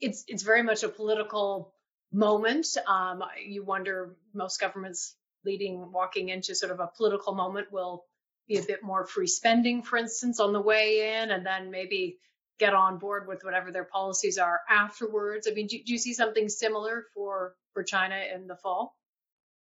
it's 0.00 0.24
it's 0.28 0.42
very 0.42 0.62
much 0.62 0.82
a 0.82 0.88
political 0.88 1.74
moment. 2.12 2.66
Um, 2.86 3.22
you 3.44 3.64
wonder 3.64 4.16
most 4.34 4.60
governments 4.60 5.14
leading, 5.44 5.90
walking 5.92 6.28
into 6.28 6.54
sort 6.54 6.72
of 6.72 6.80
a 6.80 6.90
political 6.96 7.34
moment 7.34 7.72
will 7.72 8.04
be 8.48 8.58
a 8.58 8.62
bit 8.62 8.82
more 8.82 9.06
free 9.06 9.26
spending, 9.26 9.82
for 9.82 9.96
instance, 9.96 10.40
on 10.40 10.52
the 10.52 10.60
way 10.60 11.20
in, 11.20 11.30
and 11.30 11.44
then 11.44 11.70
maybe 11.70 12.18
get 12.58 12.74
on 12.74 12.98
board 12.98 13.26
with 13.26 13.44
whatever 13.44 13.72
their 13.72 13.84
policies 13.84 14.38
are 14.38 14.60
afterwards. 14.68 15.48
I 15.50 15.54
mean, 15.54 15.66
do, 15.66 15.78
do 15.84 15.92
you 15.92 15.98
see 15.98 16.14
something 16.14 16.48
similar 16.48 17.06
for 17.14 17.54
for 17.72 17.82
China 17.82 18.16
in 18.34 18.46
the 18.46 18.56
fall? 18.56 18.96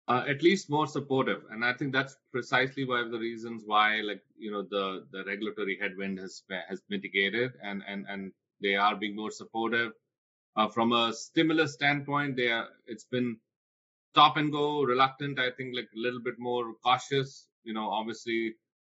Uh, 0.08 0.24
at 0.28 0.42
least 0.42 0.68
more 0.68 0.86
supportive, 0.86 1.42
and 1.50 1.64
I 1.64 1.72
think 1.74 1.92
that's 1.92 2.16
precisely 2.32 2.84
one 2.84 3.04
of 3.04 3.12
the 3.12 3.18
reasons 3.18 3.62
why, 3.64 4.00
like 4.00 4.20
you 4.36 4.50
know, 4.50 4.62
the 4.62 5.06
the 5.12 5.22
regulatory 5.24 5.78
headwind 5.80 6.18
has 6.18 6.42
has 6.68 6.82
mitigated, 6.90 7.52
and 7.62 7.82
and 7.86 8.06
and 8.08 8.32
they 8.60 8.74
are 8.74 8.96
being 8.96 9.14
more 9.14 9.30
supportive. 9.30 9.92
Uh, 10.56 10.68
from 10.68 10.92
a 10.92 11.12
stimulus 11.12 11.74
standpoint, 11.74 12.36
they 12.36 12.48
are, 12.48 12.68
it's 12.86 13.04
been 13.04 13.36
stop 14.12 14.36
and 14.36 14.52
go, 14.52 14.82
reluctant. 14.82 15.38
I 15.38 15.50
think 15.50 15.74
like 15.74 15.88
a 15.96 15.98
little 15.98 16.20
bit 16.20 16.38
more 16.38 16.74
cautious. 16.84 17.48
You 17.64 17.74
know, 17.74 17.88
obviously, 17.88 18.54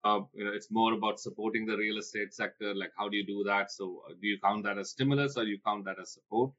uh, 0.05 0.21
you 0.35 0.45
know, 0.45 0.53
it's 0.53 0.71
more 0.71 0.95
about 0.95 1.21
supporting 1.21 1.67
the 1.67 1.77
real 1.77 1.99
estate 1.99 2.33
sector. 2.35 2.75
Like, 2.75 2.93
how 2.97 3.09
do 3.09 3.17
you 3.17 3.27
do 3.27 3.45
that? 3.45 3.71
So, 3.71 4.03
uh, 4.09 4.15
do 4.21 4.27
you 4.27 4.39
count 4.43 4.65
that 4.65 4.79
as 4.79 4.91
stimulus 4.91 5.37
or 5.37 5.45
you 5.45 5.59
count 5.65 5.85
that 5.85 5.99
as 6.01 6.13
support? 6.13 6.53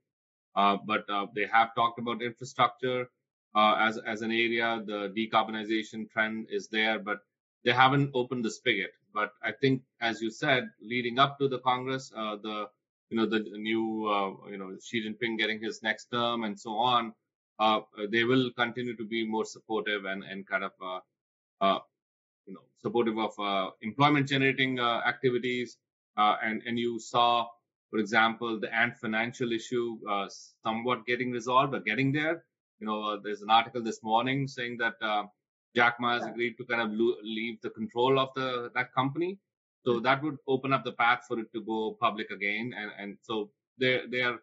Uh, 0.56 0.78
but 0.86 1.10
uh, 1.10 1.28
they 1.36 1.48
have 1.52 1.74
talked 1.76 2.00
about 2.00 2.22
infrastructure 2.22 3.10
uh, 3.56 3.76
as 3.80 3.98
as 3.98 4.22
an 4.22 4.32
area. 4.32 4.84
The 4.86 5.12
decarbonization 5.18 6.10
trend 6.12 6.48
is 6.52 6.68
there, 6.68 7.00
but 7.00 7.20
they 7.66 7.72
haven't 7.72 8.12
opened 8.14 8.46
the 8.46 8.52
spigot. 8.52 8.92
But 9.14 9.34
I 9.44 9.52
think, 9.52 9.82
as 10.02 10.22
you 10.22 10.30
said, 10.30 10.70
leading 10.82 11.18
up 11.20 11.40
to 11.40 11.48
the 11.48 11.60
Congress, 11.60 12.12
uh, 12.16 12.36
the 12.38 12.68
you 13.14 13.20
know 13.20 13.28
the 13.28 13.42
new 13.70 13.84
uh, 14.16 14.50
you 14.50 14.58
know 14.58 14.76
Xi 14.84 15.04
Jinping 15.06 15.38
getting 15.38 15.62
his 15.62 15.82
next 15.84 16.06
term 16.12 16.44
and 16.44 16.60
so 16.60 16.72
on, 16.72 17.14
uh, 17.60 17.82
they 18.12 18.24
will 18.24 18.50
continue 18.58 18.96
to 18.98 19.06
be 19.06 19.26
more 19.26 19.46
supportive 19.46 20.06
and 20.06 20.24
and 20.24 20.48
kind 20.48 20.64
of 20.64 20.72
you 22.48 22.54
know 22.56 22.64
supportive 22.82 23.18
of 23.18 23.74
employment 23.82 24.28
generating 24.28 24.80
activities. 25.14 25.78
and 26.18 26.64
and 26.68 26.80
you 26.86 27.00
saw 27.00 27.30
for 27.94 28.00
example, 28.00 28.60
the 28.60 28.74
Ant 28.76 28.98
Financial 28.98 29.52
issue 29.52 30.00
uh, 30.10 30.28
somewhat 30.66 31.06
getting 31.06 31.30
resolved, 31.30 31.74
but 31.74 31.86
getting 31.86 32.12
there. 32.12 32.44
You 32.80 32.88
know, 32.88 33.04
uh, 33.04 33.18
there's 33.24 33.44
an 33.44 33.52
article 33.52 33.84
this 33.84 34.02
morning 34.02 34.48
saying 34.48 34.78
that 34.80 34.96
uh, 35.00 35.26
Jack 35.76 35.98
Ma 36.00 36.16
has 36.16 36.26
agreed 36.26 36.56
to 36.58 36.66
kind 36.66 36.82
of 36.82 36.90
leave 36.90 37.62
the 37.62 37.70
control 37.70 38.18
of 38.18 38.30
the 38.36 38.72
that 38.74 38.92
company. 38.96 39.38
So 39.86 39.94
mm-hmm. 39.94 40.04
that 40.04 40.24
would 40.24 40.38
open 40.48 40.74
up 40.74 40.84
the 40.84 40.94
path 40.94 41.26
for 41.28 41.40
it 41.40 41.52
to 41.54 41.62
go 41.62 41.98
public 42.00 42.32
again, 42.32 42.74
and 42.78 42.92
and 42.98 43.18
so 43.22 43.50
they 43.80 44.02
they 44.10 44.22
are 44.22 44.40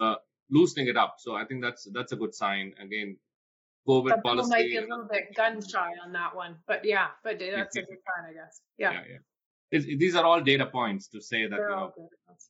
uh, 0.00 0.16
loosening 0.50 0.88
it 0.88 0.96
up. 0.96 1.16
So 1.18 1.34
I 1.34 1.44
think 1.44 1.62
that's 1.62 1.88
that's 1.92 2.12
a 2.12 2.16
good 2.16 2.34
sign. 2.34 2.74
Again, 2.80 3.16
COVID 3.88 4.10
but 4.10 4.22
policy 4.22 4.50
might 4.50 4.66
be 4.66 4.76
a 4.76 4.82
little 4.82 5.08
bit 5.10 5.34
gun 5.34 5.60
shy 5.66 5.90
on 6.04 6.12
that 6.12 6.34
one, 6.34 6.56
but 6.66 6.84
yeah, 6.84 7.08
but 7.24 7.38
that's 7.38 7.76
a 7.76 7.82
good 7.82 7.98
sign, 8.08 8.30
I 8.30 8.32
guess. 8.34 8.60
Yeah. 8.78 8.92
yeah, 8.92 9.02
yeah 9.12 9.18
these 9.70 10.14
are 10.14 10.24
all 10.24 10.40
data 10.40 10.66
points 10.66 11.08
to 11.08 11.20
say 11.20 11.46
that 11.46 11.58
you 11.58 11.68
know, 11.68 11.92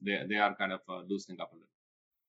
they, 0.02 0.22
they 0.28 0.36
are 0.36 0.54
kind 0.54 0.72
of 0.72 0.80
uh, 0.88 1.00
loosening 1.08 1.40
up 1.40 1.52
a 1.52 1.56
little. 1.56 1.68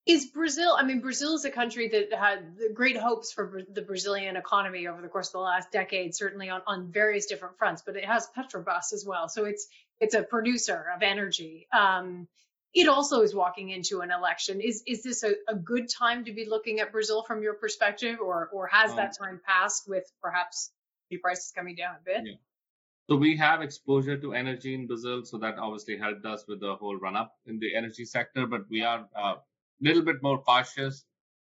Is 0.08 0.28
Brazil? 0.28 0.74
I 0.78 0.84
mean, 0.84 1.02
Brazil 1.02 1.36
is 1.36 1.43
a 1.43 1.52
country 1.52 1.89
that 1.89 2.13
had 2.17 2.74
great 2.74 2.96
hopes 2.96 3.34
for 3.34 3.62
the 3.70 3.82
Brazilian 3.82 4.38
economy 4.38 4.88
over 4.88 5.02
the 5.02 5.10
course 5.10 5.28
of 5.28 5.34
the 5.34 5.39
last 5.39 5.70
decade, 5.70 6.15
certainly 6.15 6.50
on, 6.50 6.62
on 6.65 6.91
various 6.93 7.26
different 7.26 7.58
fronts. 7.58 7.84
But 7.86 7.98
it 7.98 8.06
has 8.06 8.30
Petrobras 8.36 8.93
as 8.93 9.06
well, 9.06 9.28
so 9.28 9.43
it's 9.43 9.67
it's 10.00 10.15
a 10.15 10.24
producer 10.24 10.86
of 10.96 11.04
energy. 11.04 11.67
Um, 11.78 12.30
it 12.74 12.88
also 12.88 13.22
is 13.22 13.36
walking 13.36 13.70
into 13.70 14.00
an 14.00 14.12
election. 14.12 14.62
Is 14.62 14.82
is 14.88 15.04
this 15.04 15.24
a, 15.24 15.34
a, 15.50 15.56
good 15.56 15.89
time 15.89 16.24
to 16.26 16.32
be 16.32 16.46
looking 16.46 16.80
at 16.80 16.93
Brazil 16.93 17.24
from 17.24 17.43
your 17.43 17.56
perspective, 17.56 18.20
or 18.22 18.50
or 18.54 18.67
has 18.67 18.91
um, 18.91 18.98
that 18.98 19.17
time 19.17 19.41
passed 19.46 19.89
with 19.89 20.10
perhaps 20.22 20.72
the 21.10 21.17
prices 21.17 21.52
coming 21.54 21.76
down 21.76 21.96
a 21.96 22.04
bit? 22.06 22.26
Yeah. 22.26 22.34
So 23.10 23.15
we 23.17 23.36
have 23.38 23.62
exposure 23.62 24.17
to 24.17 24.34
energy 24.34 24.74
in 24.74 24.88
Brazil, 24.88 25.26
so 25.26 25.38
that 25.39 25.58
obviously 25.58 25.98
helped 25.98 26.26
us 26.26 26.46
with 26.48 26.62
the 26.62 26.76
whole 26.76 26.98
run 26.98 27.17
up 27.17 27.36
in 27.46 27.60
the 27.60 27.76
energy 27.76 28.06
sector. 28.06 28.48
But 28.48 28.70
we 28.70 28.84
are 28.84 29.06
uh, 29.13 29.36
little 29.82 30.04
bit 30.04 30.22
more 30.22 30.42
cautious 30.42 31.06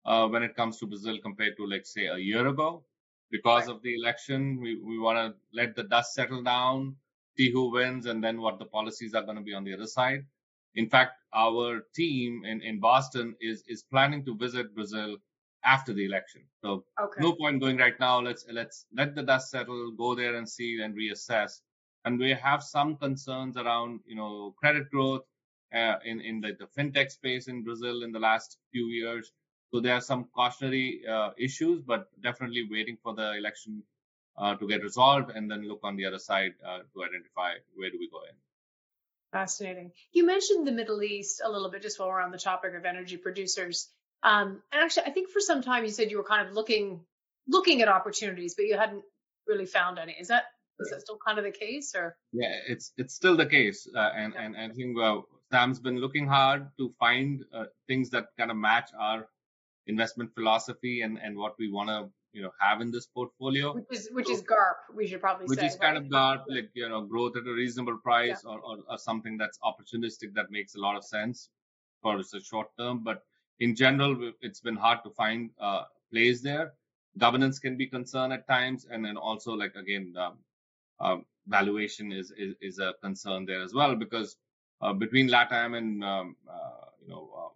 uh, 0.05 0.27
when 0.27 0.43
it 0.43 0.55
comes 0.55 0.77
to 0.79 0.87
Brazil 0.87 1.17
compared 1.21 1.57
to, 1.57 1.67
like, 1.67 1.85
say, 1.85 2.07
a 2.07 2.17
year 2.17 2.47
ago. 2.47 2.83
Because 3.31 3.67
right. 3.67 3.75
of 3.75 3.81
the 3.81 3.95
election, 3.95 4.59
we, 4.59 4.75
we 4.75 4.99
want 4.99 5.17
to 5.17 5.33
let 5.53 5.75
the 5.75 5.83
dust 5.83 6.13
settle 6.13 6.43
down, 6.43 6.95
see 7.37 7.49
who 7.49 7.71
wins, 7.71 8.05
and 8.05 8.21
then 8.21 8.41
what 8.41 8.59
the 8.59 8.65
policies 8.65 9.13
are 9.13 9.23
going 9.23 9.37
to 9.37 9.43
be 9.43 9.53
on 9.53 9.63
the 9.63 9.73
other 9.73 9.87
side. 9.87 10.25
In 10.75 10.89
fact, 10.89 11.13
our 11.33 11.81
team 11.95 12.43
in, 12.45 12.61
in 12.61 12.79
Boston 12.79 13.35
is 13.41 13.63
is 13.67 13.83
planning 13.83 14.23
to 14.25 14.35
visit 14.35 14.73
Brazil 14.75 15.17
after 15.63 15.93
the 15.93 16.05
election. 16.05 16.41
So 16.63 16.85
okay. 16.99 17.21
no 17.21 17.33
point 17.33 17.61
going 17.61 17.77
right 17.77 17.99
now. 17.99 18.19
Let's 18.19 18.45
let's 18.51 18.85
let 18.93 19.15
the 19.15 19.23
dust 19.23 19.51
settle, 19.51 19.91
go 19.91 20.15
there 20.15 20.35
and 20.35 20.47
see 20.47 20.81
and 20.81 20.95
reassess. 20.95 21.61
And 22.05 22.19
we 22.19 22.31
have 22.31 22.63
some 22.63 22.95
concerns 22.97 23.57
around 23.57 23.99
you 24.05 24.15
know 24.15 24.55
credit 24.59 24.89
growth 24.89 25.23
uh, 25.73 25.95
in 26.05 26.21
in 26.21 26.41
the, 26.41 26.51
the, 26.59 26.67
fintech 26.77 27.11
space 27.11 27.47
in 27.47 27.63
Brazil 27.63 28.03
in 28.03 28.11
the 28.11 28.19
last 28.19 28.57
few 28.71 28.85
years. 28.85 29.31
So 29.73 29.79
there 29.79 29.95
are 29.95 30.01
some 30.01 30.25
cautionary 30.35 31.03
uh, 31.09 31.29
issues, 31.37 31.81
but 31.81 32.07
definitely 32.21 32.67
waiting 32.69 32.97
for 33.01 33.13
the 33.13 33.37
election 33.37 33.83
uh, 34.37 34.55
to 34.55 34.67
get 34.67 34.83
resolved 34.83 35.31
and 35.31 35.49
then 35.49 35.67
look 35.67 35.79
on 35.83 35.95
the 35.95 36.05
other 36.05 36.19
side 36.19 36.53
uh, 36.65 36.79
to 36.93 37.03
identify 37.03 37.53
where 37.75 37.89
do 37.89 37.97
we 37.97 38.09
go 38.09 38.19
in. 38.23 38.35
Fascinating. 39.31 39.91
You 40.11 40.25
mentioned 40.25 40.67
the 40.67 40.73
Middle 40.73 41.01
East 41.03 41.41
a 41.43 41.49
little 41.49 41.71
bit 41.71 41.81
just 41.81 41.99
while 41.99 42.09
we're 42.09 42.21
on 42.21 42.31
the 42.31 42.37
topic 42.37 42.73
of 42.75 42.83
energy 42.83 43.15
producers. 43.15 43.87
Um, 44.23 44.61
and 44.73 44.83
actually, 44.83 45.03
I 45.03 45.11
think 45.11 45.29
for 45.29 45.39
some 45.39 45.61
time 45.61 45.83
you 45.83 45.89
said 45.89 46.11
you 46.11 46.17
were 46.17 46.25
kind 46.25 46.47
of 46.47 46.53
looking 46.53 47.05
looking 47.47 47.81
at 47.81 47.87
opportunities, 47.87 48.55
but 48.55 48.65
you 48.65 48.77
hadn't 48.77 49.03
really 49.47 49.65
found 49.65 49.99
any. 49.99 50.13
Is 50.19 50.27
that 50.27 50.43
is 50.79 50.89
that 50.91 51.01
still 51.01 51.17
kind 51.25 51.37
of 51.37 51.45
the 51.45 51.51
case, 51.51 51.93
or? 51.95 52.17
Yeah, 52.31 52.53
it's 52.67 52.91
it's 52.97 53.13
still 53.13 53.37
the 53.37 53.45
case, 53.45 53.87
uh, 53.95 53.99
and, 54.15 54.33
yeah. 54.33 54.41
and 54.41 54.55
and 54.55 54.71
I 54.71 54.75
think 54.75 54.97
uh, 54.99 55.21
Sam's 55.51 55.79
been 55.79 55.99
looking 55.99 56.27
hard 56.27 56.69
to 56.77 56.93
find 56.99 57.43
uh, 57.53 57.65
things 57.87 58.09
that 58.11 58.27
kind 58.37 58.51
of 58.51 58.57
match 58.57 58.89
our 58.97 59.27
investment 59.87 60.33
philosophy 60.33 61.01
and 61.01 61.17
and 61.17 61.35
what 61.35 61.55
we 61.59 61.69
want 61.71 61.89
to 61.89 62.09
you 62.33 62.41
know 62.41 62.51
have 62.59 62.81
in 62.81 62.91
this 62.91 63.07
portfolio. 63.07 63.73
Which 63.73 63.85
is 63.91 64.09
which 64.11 64.27
so, 64.27 64.33
is 64.33 64.41
GARP, 64.41 64.77
we 64.95 65.07
should 65.07 65.21
probably 65.21 65.45
which 65.45 65.59
say. 65.59 65.65
Which 65.65 65.73
is 65.73 65.77
kind 65.77 65.97
of 65.97 66.09
GARP, 66.09 66.45
like 66.47 66.69
you 66.73 66.87
know, 66.89 67.01
growth 67.01 67.35
at 67.37 67.47
a 67.47 67.53
reasonable 67.53 67.97
price, 67.97 68.41
yeah. 68.43 68.51
or, 68.51 68.59
or, 68.59 68.77
or 68.89 68.97
something 68.97 69.37
that's 69.37 69.59
opportunistic 69.59 70.33
that 70.35 70.51
makes 70.51 70.75
a 70.75 70.79
lot 70.79 70.95
of 70.95 71.03
sense 71.03 71.49
for 72.01 72.17
the 72.17 72.39
short 72.39 72.67
term, 72.79 73.03
but 73.03 73.23
in 73.59 73.75
general, 73.75 74.31
it's 74.41 74.59
been 74.59 74.75
hard 74.75 74.99
to 75.03 75.11
find 75.11 75.51
uh, 75.59 75.83
plays 76.11 76.41
there. 76.41 76.73
Governance 77.17 77.59
can 77.59 77.77
be 77.77 77.85
concern 77.85 78.31
at 78.31 78.47
times, 78.47 78.87
and 78.89 79.05
then 79.05 79.17
also 79.17 79.53
like 79.53 79.75
again, 79.75 80.13
um, 80.17 80.37
uh, 80.99 81.17
valuation 81.47 82.11
is, 82.11 82.31
is, 82.37 82.55
is 82.61 82.79
a 82.79 82.93
concern 83.03 83.45
there 83.45 83.61
as 83.61 83.73
well 83.73 83.95
because 83.95 84.37
between 84.93 85.29
LATAM 85.29 85.77
and 85.77 86.03
um, 86.03 86.35
uh, 86.49 86.85
you 87.01 87.09
know 87.09 87.29
um, 87.37 87.51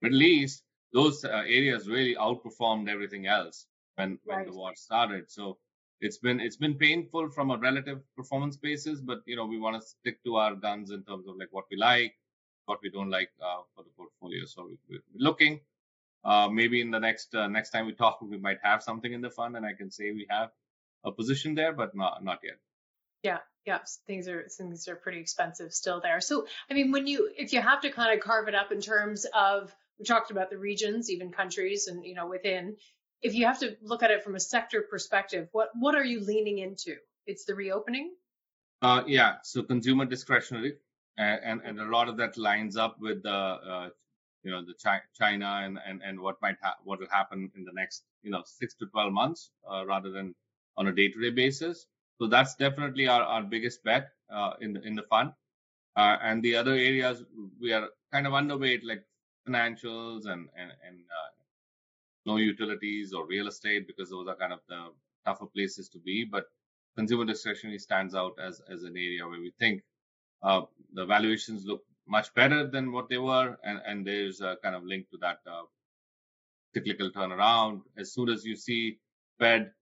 Middle 0.00 0.22
East, 0.22 0.64
those 0.92 1.24
uh, 1.24 1.42
areas 1.46 1.88
really 1.88 2.14
outperformed 2.16 2.88
everything 2.88 3.26
else 3.26 3.66
when 3.96 4.18
when 4.24 4.38
right. 4.38 4.46
the 4.46 4.56
war 4.56 4.72
started. 4.74 5.30
So 5.30 5.58
it's 6.00 6.18
been 6.18 6.40
it's 6.40 6.56
been 6.56 6.74
painful 6.74 7.30
from 7.30 7.50
a 7.50 7.58
relative 7.58 8.00
performance 8.16 8.56
basis, 8.56 9.00
but 9.00 9.20
you 9.26 9.36
know 9.36 9.46
we 9.46 9.58
want 9.58 9.80
to 9.80 9.86
stick 9.86 10.22
to 10.24 10.36
our 10.36 10.54
guns 10.54 10.90
in 10.90 11.04
terms 11.04 11.26
of 11.28 11.36
like 11.36 11.48
what 11.52 11.66
we 11.70 11.76
like, 11.76 12.14
what 12.66 12.80
we 12.82 12.90
don't 12.90 13.10
like 13.10 13.30
uh, 13.40 13.62
for 13.74 13.84
the 13.84 13.90
portfolio. 13.96 14.44
So 14.44 14.70
we're 14.88 15.00
looking. 15.14 15.60
Uh, 16.24 16.48
maybe 16.48 16.80
in 16.80 16.90
the 16.90 17.00
next 17.00 17.34
uh, 17.34 17.48
next 17.48 17.70
time 17.70 17.86
we 17.86 17.92
talk, 17.92 18.20
we 18.34 18.38
might 18.38 18.58
have 18.62 18.82
something 18.82 19.12
in 19.12 19.20
the 19.20 19.30
fund, 19.30 19.56
and 19.56 19.66
I 19.66 19.72
can 19.72 19.90
say 19.90 20.12
we 20.12 20.26
have 20.30 20.50
a 21.04 21.12
position 21.12 21.54
there, 21.54 21.72
but 21.72 21.94
not 21.94 22.24
not 22.24 22.40
yet. 22.42 22.58
Yeah, 23.22 23.38
yeah, 23.66 23.78
things 24.06 24.28
are 24.28 24.48
things 24.48 24.88
are 24.88 24.96
pretty 24.96 25.20
expensive 25.20 25.72
still 25.72 26.00
there. 26.00 26.20
So 26.20 26.46
I 26.70 26.74
mean, 26.74 26.90
when 26.90 27.06
you 27.06 27.30
if 27.36 27.52
you 27.52 27.60
have 27.60 27.82
to 27.82 27.90
kind 27.90 28.16
of 28.16 28.24
carve 28.24 28.48
it 28.48 28.54
up 28.54 28.72
in 28.72 28.80
terms 28.80 29.26
of 29.34 29.74
we 29.98 30.04
talked 30.04 30.30
about 30.30 30.50
the 30.50 30.58
regions, 30.58 31.10
even 31.10 31.30
countries, 31.30 31.86
and 31.86 32.04
you 32.04 32.14
know 32.14 32.26
within. 32.26 32.76
If 33.20 33.34
you 33.36 33.46
have 33.46 33.60
to 33.60 33.76
look 33.82 34.02
at 34.02 34.10
it 34.10 34.24
from 34.24 34.34
a 34.34 34.40
sector 34.40 34.82
perspective, 34.82 35.48
what 35.52 35.68
what 35.78 35.94
are 35.94 36.04
you 36.04 36.20
leaning 36.20 36.58
into? 36.58 36.96
It's 37.26 37.44
the 37.44 37.54
reopening. 37.54 38.12
Uh, 38.82 39.04
yeah, 39.06 39.36
so 39.44 39.62
consumer 39.62 40.04
discretionary 40.04 40.74
and, 41.16 41.60
and, 41.64 41.78
a 41.78 41.84
lot 41.84 42.08
of 42.08 42.16
that 42.16 42.36
lines 42.36 42.76
up 42.76 42.96
with 42.98 43.22
the 43.22 43.30
uh, 43.30 43.90
you 44.42 44.50
know 44.50 44.64
the 44.64 44.74
Chi- 44.82 45.02
China 45.14 45.60
and, 45.62 45.78
and, 45.86 46.02
and 46.02 46.18
what 46.18 46.42
might 46.42 46.56
ha- 46.60 46.76
what 46.82 46.98
will 46.98 47.08
happen 47.08 47.48
in 47.56 47.64
the 47.64 47.70
next 47.72 48.02
you 48.24 48.30
know 48.32 48.42
six 48.44 48.74
to 48.74 48.86
twelve 48.86 49.12
months 49.12 49.50
uh, 49.70 49.84
rather 49.86 50.10
than 50.10 50.34
on 50.76 50.88
a 50.88 50.92
day 50.92 51.08
to 51.08 51.20
day 51.20 51.30
basis. 51.30 51.86
So 52.22 52.28
that's 52.28 52.54
definitely 52.54 53.08
our, 53.08 53.22
our 53.22 53.42
biggest 53.42 53.82
bet 53.82 54.10
uh, 54.32 54.52
in 54.60 54.74
the 54.74 54.80
in 54.82 54.94
the 54.94 55.02
fund. 55.10 55.32
Uh, 55.96 56.18
and 56.22 56.40
the 56.40 56.54
other 56.54 56.70
areas 56.70 57.24
we 57.60 57.72
are 57.72 57.88
kind 58.12 58.28
of 58.28 58.32
underweight 58.32 58.84
like 58.84 59.02
financials 59.44 60.26
and 60.26 60.48
and, 60.56 60.70
and 60.86 61.00
uh, 61.18 61.30
no 62.24 62.36
utilities 62.36 63.12
or 63.12 63.26
real 63.26 63.48
estate 63.48 63.88
because 63.88 64.08
those 64.10 64.28
are 64.28 64.36
kind 64.36 64.52
of 64.52 64.60
the 64.68 64.80
tougher 65.26 65.46
places 65.46 65.88
to 65.88 65.98
be. 65.98 66.24
But 66.24 66.44
consumer 66.96 67.24
discretionary 67.24 67.80
stands 67.80 68.14
out 68.14 68.38
as 68.38 68.62
as 68.70 68.84
an 68.84 68.96
area 68.96 69.26
where 69.26 69.40
we 69.40 69.52
think 69.58 69.82
uh, 70.44 70.62
the 70.94 71.04
valuations 71.04 71.66
look 71.66 71.82
much 72.06 72.32
better 72.34 72.68
than 72.68 72.92
what 72.92 73.08
they 73.08 73.18
were, 73.18 73.58
and, 73.64 73.80
and 73.84 74.06
there's 74.06 74.40
a 74.40 74.58
kind 74.62 74.76
of 74.76 74.84
link 74.84 75.10
to 75.10 75.18
that 75.22 75.40
uh, 75.44 75.62
cyclical 76.72 77.10
turnaround. 77.10 77.82
As 77.96 78.12
soon 78.12 78.28
as 78.28 78.44
you 78.44 78.54
see 78.54 79.00
Fed 79.40 79.72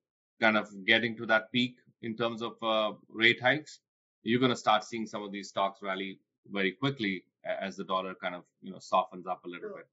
kind 0.40 0.57
of 0.57 0.70
getting 0.87 1.14
to 1.18 1.26
that 1.26 1.53
peak 1.53 1.76
in 2.03 2.17
terms 2.17 2.43
of 2.43 2.53
uh, 2.63 2.93
rate 3.09 3.41
hikes, 3.41 3.81
you're 4.23 4.41
going 4.41 4.51
to 4.51 4.57
start 4.57 4.85
seeing 4.85 5.07
some 5.07 5.23
of 5.23 5.33
these 5.33 5.49
stocks 5.49 5.81
rally 5.83 6.19
very 6.47 6.73
quickly 6.73 7.25
as 7.45 7.77
the 7.77 7.85
dollar 7.85 8.15
kind 8.15 8.35
of 8.35 8.45
you 8.63 8.73
know 8.73 8.79
softens 8.79 9.27
up 9.27 9.45
a 9.45 9.49
little 9.49 9.71
bit. 9.77 9.87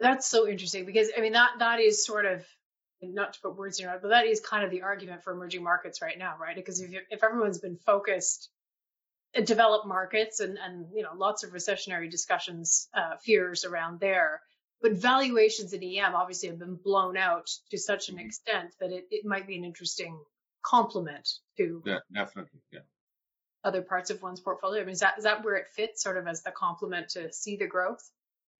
That's 0.00 0.26
so 0.26 0.48
interesting 0.48 0.84
because 0.86 1.10
I 1.16 1.20
mean 1.20 1.32
that 1.32 1.52
that 1.58 1.80
is 1.80 2.04
sort 2.04 2.26
of 2.26 2.44
not 3.02 3.34
to 3.34 3.40
put 3.40 3.56
words 3.56 3.78
in 3.78 3.84
your 3.84 3.92
mouth, 3.92 4.02
but 4.02 4.08
that 4.08 4.26
is 4.26 4.40
kind 4.40 4.64
of 4.64 4.70
the 4.70 4.82
argument 4.82 5.22
for 5.22 5.32
emerging 5.32 5.62
markets 5.62 6.00
right 6.00 6.18
now, 6.18 6.36
right? 6.40 6.56
Because 6.56 6.80
if 6.80 6.90
if 7.10 7.22
everyone's 7.22 7.58
been 7.58 7.76
focused 7.76 8.48
at 9.34 9.46
developed 9.46 9.86
markets 9.86 10.40
and, 10.40 10.58
and 10.58 10.86
you 10.94 11.02
know 11.02 11.10
lots 11.16 11.44
of 11.44 11.50
recessionary 11.50 12.10
discussions 12.10 12.88
uh, 12.94 13.16
fears 13.22 13.64
around 13.64 14.00
there 14.00 14.40
but 14.80 14.92
valuations 14.92 15.72
in 15.72 15.82
em 15.82 16.14
obviously 16.14 16.48
have 16.48 16.58
been 16.58 16.76
blown 16.76 17.16
out 17.16 17.48
to 17.70 17.78
such 17.78 18.08
an 18.10 18.18
extent 18.18 18.74
that 18.80 18.92
it, 18.92 19.06
it 19.10 19.24
might 19.24 19.46
be 19.46 19.56
an 19.56 19.64
interesting 19.64 20.18
complement 20.64 21.28
to 21.58 21.82
yeah, 21.84 21.98
definitely, 22.12 22.60
yeah. 22.72 22.80
other 23.64 23.82
parts 23.82 24.10
of 24.10 24.22
one's 24.22 24.40
portfolio. 24.40 24.82
I 24.82 24.84
mean, 24.84 24.92
is 24.92 25.00
that 25.00 25.18
is 25.18 25.24
that 25.24 25.44
where 25.44 25.56
it 25.56 25.66
fits, 25.74 26.02
sort 26.02 26.16
of 26.16 26.26
as 26.26 26.42
the 26.42 26.50
complement 26.50 27.08
to 27.10 27.32
see 27.32 27.56
the 27.56 27.66
growth? 27.66 28.10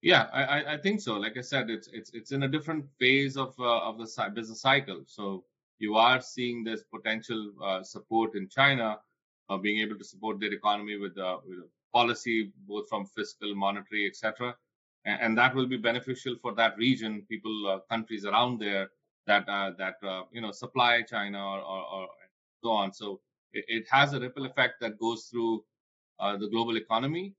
Yeah, 0.01 0.27
I, 0.31 0.75
I 0.75 0.77
think 0.77 1.01
so. 1.01 1.15
Like 1.15 1.37
I 1.37 1.41
said, 1.41 1.69
it's 1.69 1.87
it's 1.91 2.11
it's 2.13 2.31
in 2.31 2.43
a 2.43 2.47
different 2.47 2.85
phase 2.99 3.37
of 3.37 3.55
uh, 3.59 3.79
of 3.89 3.97
the 3.97 4.31
business 4.33 4.61
cycle. 4.61 5.01
So 5.07 5.43
you 5.79 5.95
are 5.95 6.21
seeing 6.21 6.63
this 6.63 6.83
potential 6.83 7.51
uh, 7.63 7.83
support 7.83 8.35
in 8.35 8.47
China, 8.49 8.99
uh, 9.49 9.57
being 9.57 9.79
able 9.81 9.97
to 9.97 10.03
support 10.03 10.39
their 10.39 10.53
economy 10.53 10.97
with, 10.97 11.17
uh, 11.17 11.37
with 11.45 11.59
policy, 11.93 12.51
both 12.67 12.87
from 12.89 13.05
fiscal, 13.05 13.53
monetary, 13.55 14.07
etc. 14.07 14.55
And, 15.05 15.21
and, 15.21 15.37
that 15.37 15.53
will 15.53 15.67
be 15.67 15.77
beneficial 15.77 16.35
for 16.41 16.53
that 16.55 16.77
region, 16.77 17.25
people, 17.29 17.67
uh, 17.67 17.79
countries 17.93 18.25
around 18.25 18.59
there 18.59 18.89
that 19.27 19.47
uh, 19.49 19.71
that 19.77 19.95
uh, 20.03 20.23
you 20.31 20.41
know 20.41 20.51
supply 20.51 21.01
China 21.01 21.39
or, 21.39 21.59
or, 21.59 21.81
or, 21.93 22.07
so 22.63 22.71
on. 22.71 22.93
So 22.93 23.21
it, 23.53 23.65
it, 23.67 23.85
has 23.91 24.13
a 24.13 24.19
ripple 24.19 24.45
effect 24.45 24.75
that 24.81 24.99
goes 24.99 25.25
through 25.25 25.63
the 26.19 26.47
global 26.51 26.77
economy, 26.77 27.33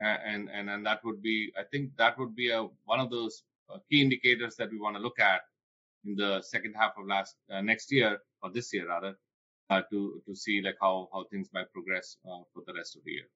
and 0.00 0.48
and 0.50 0.70
and 0.70 0.86
that 0.86 1.04
would 1.04 1.22
be, 1.22 1.52
I 1.58 1.62
think, 1.70 1.96
that 1.98 2.18
would 2.18 2.34
be 2.34 2.50
a 2.50 2.66
one 2.84 3.00
of 3.00 3.10
those 3.10 3.42
key 3.90 4.02
indicators 4.02 4.56
that 4.56 4.70
we 4.70 4.78
want 4.78 4.96
to 4.96 5.02
look 5.02 5.18
at 5.18 5.42
in 6.04 6.14
the 6.16 6.42
second 6.42 6.74
half 6.74 6.92
of 6.98 7.06
last 7.06 7.36
uh, 7.50 7.60
next 7.60 7.92
year 7.92 8.18
or 8.42 8.50
this 8.50 8.72
year 8.72 8.88
rather 8.88 9.16
uh, 9.70 9.82
to 9.90 10.22
to 10.26 10.34
see 10.34 10.60
like 10.62 10.76
how 10.80 11.08
how 11.12 11.24
things 11.30 11.48
might 11.52 11.72
progress 11.72 12.16
uh, 12.26 12.42
for 12.52 12.62
the 12.66 12.74
rest 12.74 12.96
of 12.96 13.02
the 13.04 13.12
year. 13.12 13.28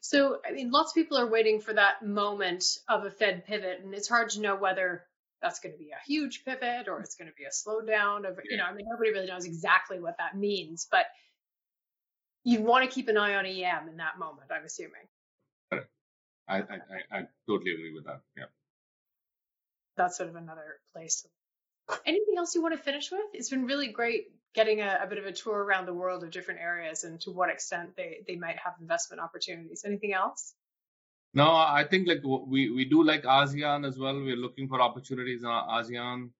So 0.00 0.38
I 0.46 0.52
mean, 0.52 0.70
lots 0.70 0.92
of 0.92 0.94
people 0.94 1.18
are 1.18 1.30
waiting 1.30 1.60
for 1.60 1.74
that 1.74 2.04
moment 2.04 2.64
of 2.88 3.04
a 3.04 3.10
Fed 3.10 3.46
pivot, 3.46 3.80
and 3.82 3.94
it's 3.94 4.08
hard 4.08 4.30
to 4.30 4.40
know 4.40 4.56
whether 4.56 5.04
that's 5.42 5.60
going 5.60 5.72
to 5.72 5.78
be 5.78 5.90
a 5.90 6.06
huge 6.06 6.44
pivot 6.44 6.88
or 6.88 7.00
it's 7.00 7.14
going 7.14 7.28
to 7.28 7.34
be 7.34 7.44
a 7.44 7.50
slowdown 7.50 8.28
of 8.28 8.38
you 8.48 8.56
know 8.56 8.64
I 8.64 8.74
mean 8.74 8.86
nobody 8.90 9.10
really 9.12 9.26
knows 9.26 9.44
exactly 9.44 10.00
what 10.00 10.16
that 10.18 10.36
means, 10.36 10.86
but 10.90 11.06
you 12.44 12.62
want 12.62 12.88
to 12.88 12.94
keep 12.94 13.08
an 13.08 13.16
eye 13.16 13.34
on 13.34 13.46
EM 13.46 13.88
in 13.88 13.96
that 13.98 14.18
moment. 14.18 14.48
I'm 14.50 14.64
assuming. 14.64 15.06
I, 16.48 16.58
I, 16.58 17.18
I 17.18 17.22
totally 17.46 17.72
agree 17.72 17.94
with 17.94 18.06
that. 18.06 18.22
Yeah. 18.36 18.44
That's 19.96 20.16
sort 20.16 20.30
of 20.30 20.36
another 20.36 20.80
place 20.92 21.24
Anything 22.06 22.34
else 22.38 22.54
you 22.54 22.62
want 22.62 22.76
to 22.76 22.82
finish 22.82 23.10
with? 23.10 23.20
It's 23.32 23.50
been 23.50 23.66
really 23.66 23.88
great 23.88 24.28
getting 24.54 24.80
a, 24.80 25.00
a, 25.02 25.06
bit 25.06 25.18
of 25.18 25.26
a 25.26 25.32
tour 25.32 25.56
around 25.56 25.86
the 25.86 25.94
world 25.94 26.24
of 26.24 26.30
different 26.30 26.60
areas 26.60 27.04
and 27.04 27.20
to 27.22 27.30
what 27.30 27.50
extent 27.50 27.96
they, 27.96 28.20
they 28.26 28.36
might 28.36 28.56
have 28.58 28.74
investment 28.80 29.20
opportunities. 29.20 29.82
Anything 29.84 30.12
else? 30.12 30.54
No, 31.32 31.54
I 31.54 31.84
think 31.88 32.08
like 32.08 32.22
we, 32.24 32.70
we 32.70 32.84
do 32.84 33.04
like 33.04 33.22
ASEAN 33.22 33.86
as 33.86 33.98
well. 33.98 34.14
We're 34.14 34.36
looking 34.36 34.68
for 34.68 34.80
opportunities 34.80 35.42
in 35.42 35.48
ASEAN. 35.48 36.30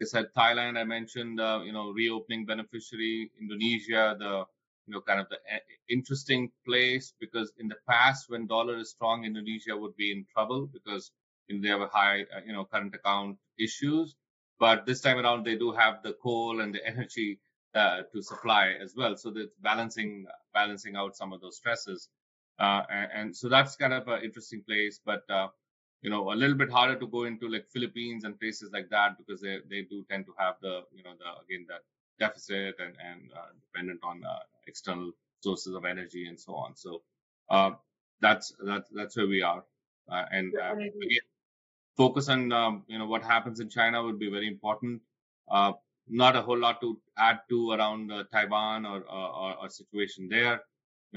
I 0.00 0.04
said 0.04 0.26
Thailand. 0.36 0.78
I 0.78 0.84
mentioned 0.84 1.40
uh, 1.40 1.62
you 1.64 1.72
know 1.72 1.90
reopening 1.90 2.46
beneficiary. 2.46 3.30
Indonesia, 3.40 4.14
the 4.18 4.44
you 4.86 4.94
know 4.94 5.00
kind 5.00 5.18
of 5.20 5.28
the 5.30 5.38
eh, 5.50 5.58
interesting 5.88 6.52
place 6.64 7.12
because 7.18 7.52
in 7.58 7.66
the 7.66 7.76
past 7.88 8.30
when 8.30 8.46
dollar 8.46 8.76
is 8.78 8.90
strong, 8.90 9.24
Indonesia 9.24 9.76
would 9.76 9.96
be 9.96 10.12
in 10.12 10.24
trouble 10.32 10.66
because 10.66 11.10
they 11.48 11.68
have 11.68 11.80
a 11.80 11.88
high 11.88 12.22
uh, 12.22 12.40
you 12.46 12.52
know 12.52 12.64
current 12.66 12.94
account 12.94 13.38
issues. 13.58 14.14
But 14.60 14.86
this 14.86 15.00
time 15.00 15.18
around, 15.18 15.44
they 15.44 15.56
do 15.56 15.72
have 15.72 16.02
the 16.04 16.14
coal 16.22 16.60
and 16.60 16.72
the 16.72 16.86
energy 16.92 17.40
uh, 17.74 18.02
to 18.12 18.22
supply 18.22 18.74
as 18.80 18.94
well. 18.96 19.16
So 19.16 19.30
that's 19.30 19.54
balancing 19.60 20.26
balancing 20.54 20.94
out 20.94 21.16
some 21.16 21.32
of 21.32 21.40
those 21.40 21.56
stresses. 21.56 22.10
Uh, 22.58 22.82
and, 22.90 23.10
and, 23.14 23.36
so 23.36 23.48
that's 23.48 23.76
kind 23.76 23.92
of 23.92 24.08
an 24.08 24.22
interesting 24.22 24.62
place, 24.66 25.00
but 25.04 25.22
uh, 25.28 25.48
you 26.00 26.10
know, 26.10 26.32
a 26.32 26.34
little 26.34 26.56
bit 26.56 26.70
harder 26.70 26.98
to 26.98 27.06
go 27.06 27.24
into 27.24 27.48
like 27.48 27.66
Philippines 27.70 28.24
and 28.24 28.38
places 28.40 28.70
like 28.72 28.88
that 28.90 29.18
because 29.18 29.40
they, 29.40 29.58
they 29.68 29.82
do 29.82 30.04
tend 30.10 30.24
to 30.26 30.32
have 30.38 30.54
the, 30.62 30.82
you 30.92 31.02
know, 31.02 31.12
the, 31.18 31.44
again, 31.44 31.66
that 31.68 31.82
deficit 32.18 32.76
and, 32.78 32.94
and 33.04 33.30
uh, 33.36 33.52
dependent 33.60 34.00
on 34.02 34.24
uh, 34.24 34.38
external 34.66 35.10
sources 35.40 35.74
of 35.74 35.84
energy 35.84 36.26
and 36.28 36.40
so 36.40 36.54
on. 36.54 36.74
So 36.74 37.02
uh, 37.50 37.72
that's, 38.20 38.54
that's, 38.64 38.88
that's 38.90 39.16
where 39.16 39.26
we 39.26 39.42
are. 39.42 39.62
and 40.08 40.54
again, 40.54 41.26
focus 41.96 42.28
on 42.28 42.52
um, 42.52 42.84
you 42.86 42.98
know 42.98 43.06
what 43.06 43.22
happens 43.22 43.60
in 43.60 43.68
China 43.68 44.02
would 44.02 44.18
be 44.18 44.30
very 44.30 44.46
important. 44.46 45.00
Uh, 45.50 45.72
not 46.08 46.36
a 46.36 46.42
whole 46.42 46.58
lot 46.58 46.80
to 46.80 46.98
add 47.18 47.40
to 47.48 47.72
around 47.72 48.12
uh, 48.12 48.24
Taiwan 48.32 48.86
or, 48.86 49.00
or, 49.00 49.56
or 49.60 49.68
situation 49.68 50.28
there, 50.28 50.60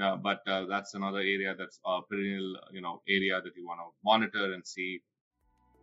uh, 0.02 0.16
but 0.16 0.40
uh, 0.46 0.66
that's 0.66 0.94
another 0.94 1.18
area 1.18 1.54
that's 1.58 1.78
a 1.86 2.00
perennial 2.08 2.56
you 2.72 2.80
know 2.80 3.02
area 3.08 3.40
that 3.42 3.52
you 3.56 3.66
want 3.66 3.80
to 3.80 3.88
monitor 4.04 4.52
and 4.52 4.66
see 4.66 5.00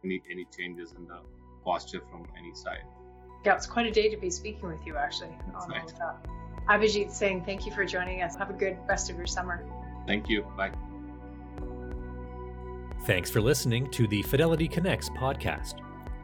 any 0.03 0.21
any 0.31 0.45
changes 0.57 0.93
in 0.97 1.05
the 1.05 1.19
posture 1.63 2.01
from 2.09 2.25
any 2.37 2.53
side. 2.53 2.83
Yeah, 3.45 3.55
it's 3.55 3.67
quite 3.67 3.85
a 3.85 3.91
day 3.91 4.09
to 4.09 4.17
be 4.17 4.29
speaking 4.29 4.67
with 4.67 4.85
you 4.85 4.97
actually 4.97 5.37
on 5.55 5.71
all 5.71 5.85
of 5.85 5.97
that. 5.99 6.25
Abhijit 6.69 7.11
Singh, 7.11 7.45
thank 7.45 7.65
you 7.65 7.71
for 7.71 7.85
joining 7.85 8.21
us. 8.21 8.35
Have 8.35 8.49
a 8.49 8.53
good 8.53 8.77
rest 8.87 9.09
of 9.09 9.17
your 9.17 9.27
summer. 9.27 9.65
Thank 10.05 10.27
you. 10.29 10.45
Bye. 10.57 10.71
Thanks 13.05 13.29
for 13.29 13.39
listening 13.39 13.89
to 13.91 14.07
the 14.07 14.21
Fidelity 14.23 14.67
Connects 14.67 15.09
podcast. 15.11 15.75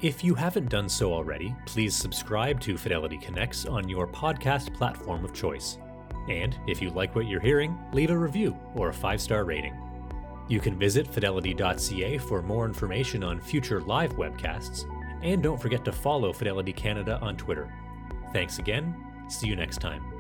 If 0.02 0.22
you 0.22 0.36
haven't 0.36 0.70
done 0.70 0.90
so 0.90 1.14
already, 1.14 1.56
please 1.66 1.96
subscribe 1.96 2.60
to 2.62 2.78
Fidelity 2.78 3.18
Connects 3.18 3.66
on 3.66 3.88
your 3.88 4.06
podcast 4.06 4.74
platform 4.74 5.24
of 5.24 5.32
choice. 5.32 5.78
And 6.30 6.58
if 6.68 6.82
you 6.82 6.90
like 6.90 7.16
what 7.16 7.28
you're 7.28 7.40
hearing, 7.40 7.78
leave 7.92 8.10
a 8.10 8.18
review 8.18 8.58
or 8.76 8.90
a 8.90 8.94
five 8.94 9.22
star 9.22 9.44
rating. 9.44 9.76
You 10.48 10.60
can 10.60 10.78
visit 10.78 11.08
fidelity.ca 11.08 12.18
for 12.20 12.42
more 12.42 12.66
information 12.66 13.24
on 13.24 13.40
future 13.40 13.82
live 13.82 14.14
webcasts, 14.14 14.86
and 15.24 15.42
don't 15.42 15.62
forget 15.62 15.86
to 15.86 15.92
follow 15.92 16.34
Fidelity 16.34 16.74
Canada 16.74 17.20
on 17.22 17.38
Twitter. 17.38 17.74
Thanks 18.34 18.60
again. 18.60 18.96
See 19.30 19.48
you 19.48 19.56
next 19.56 19.80
time. 19.80 20.13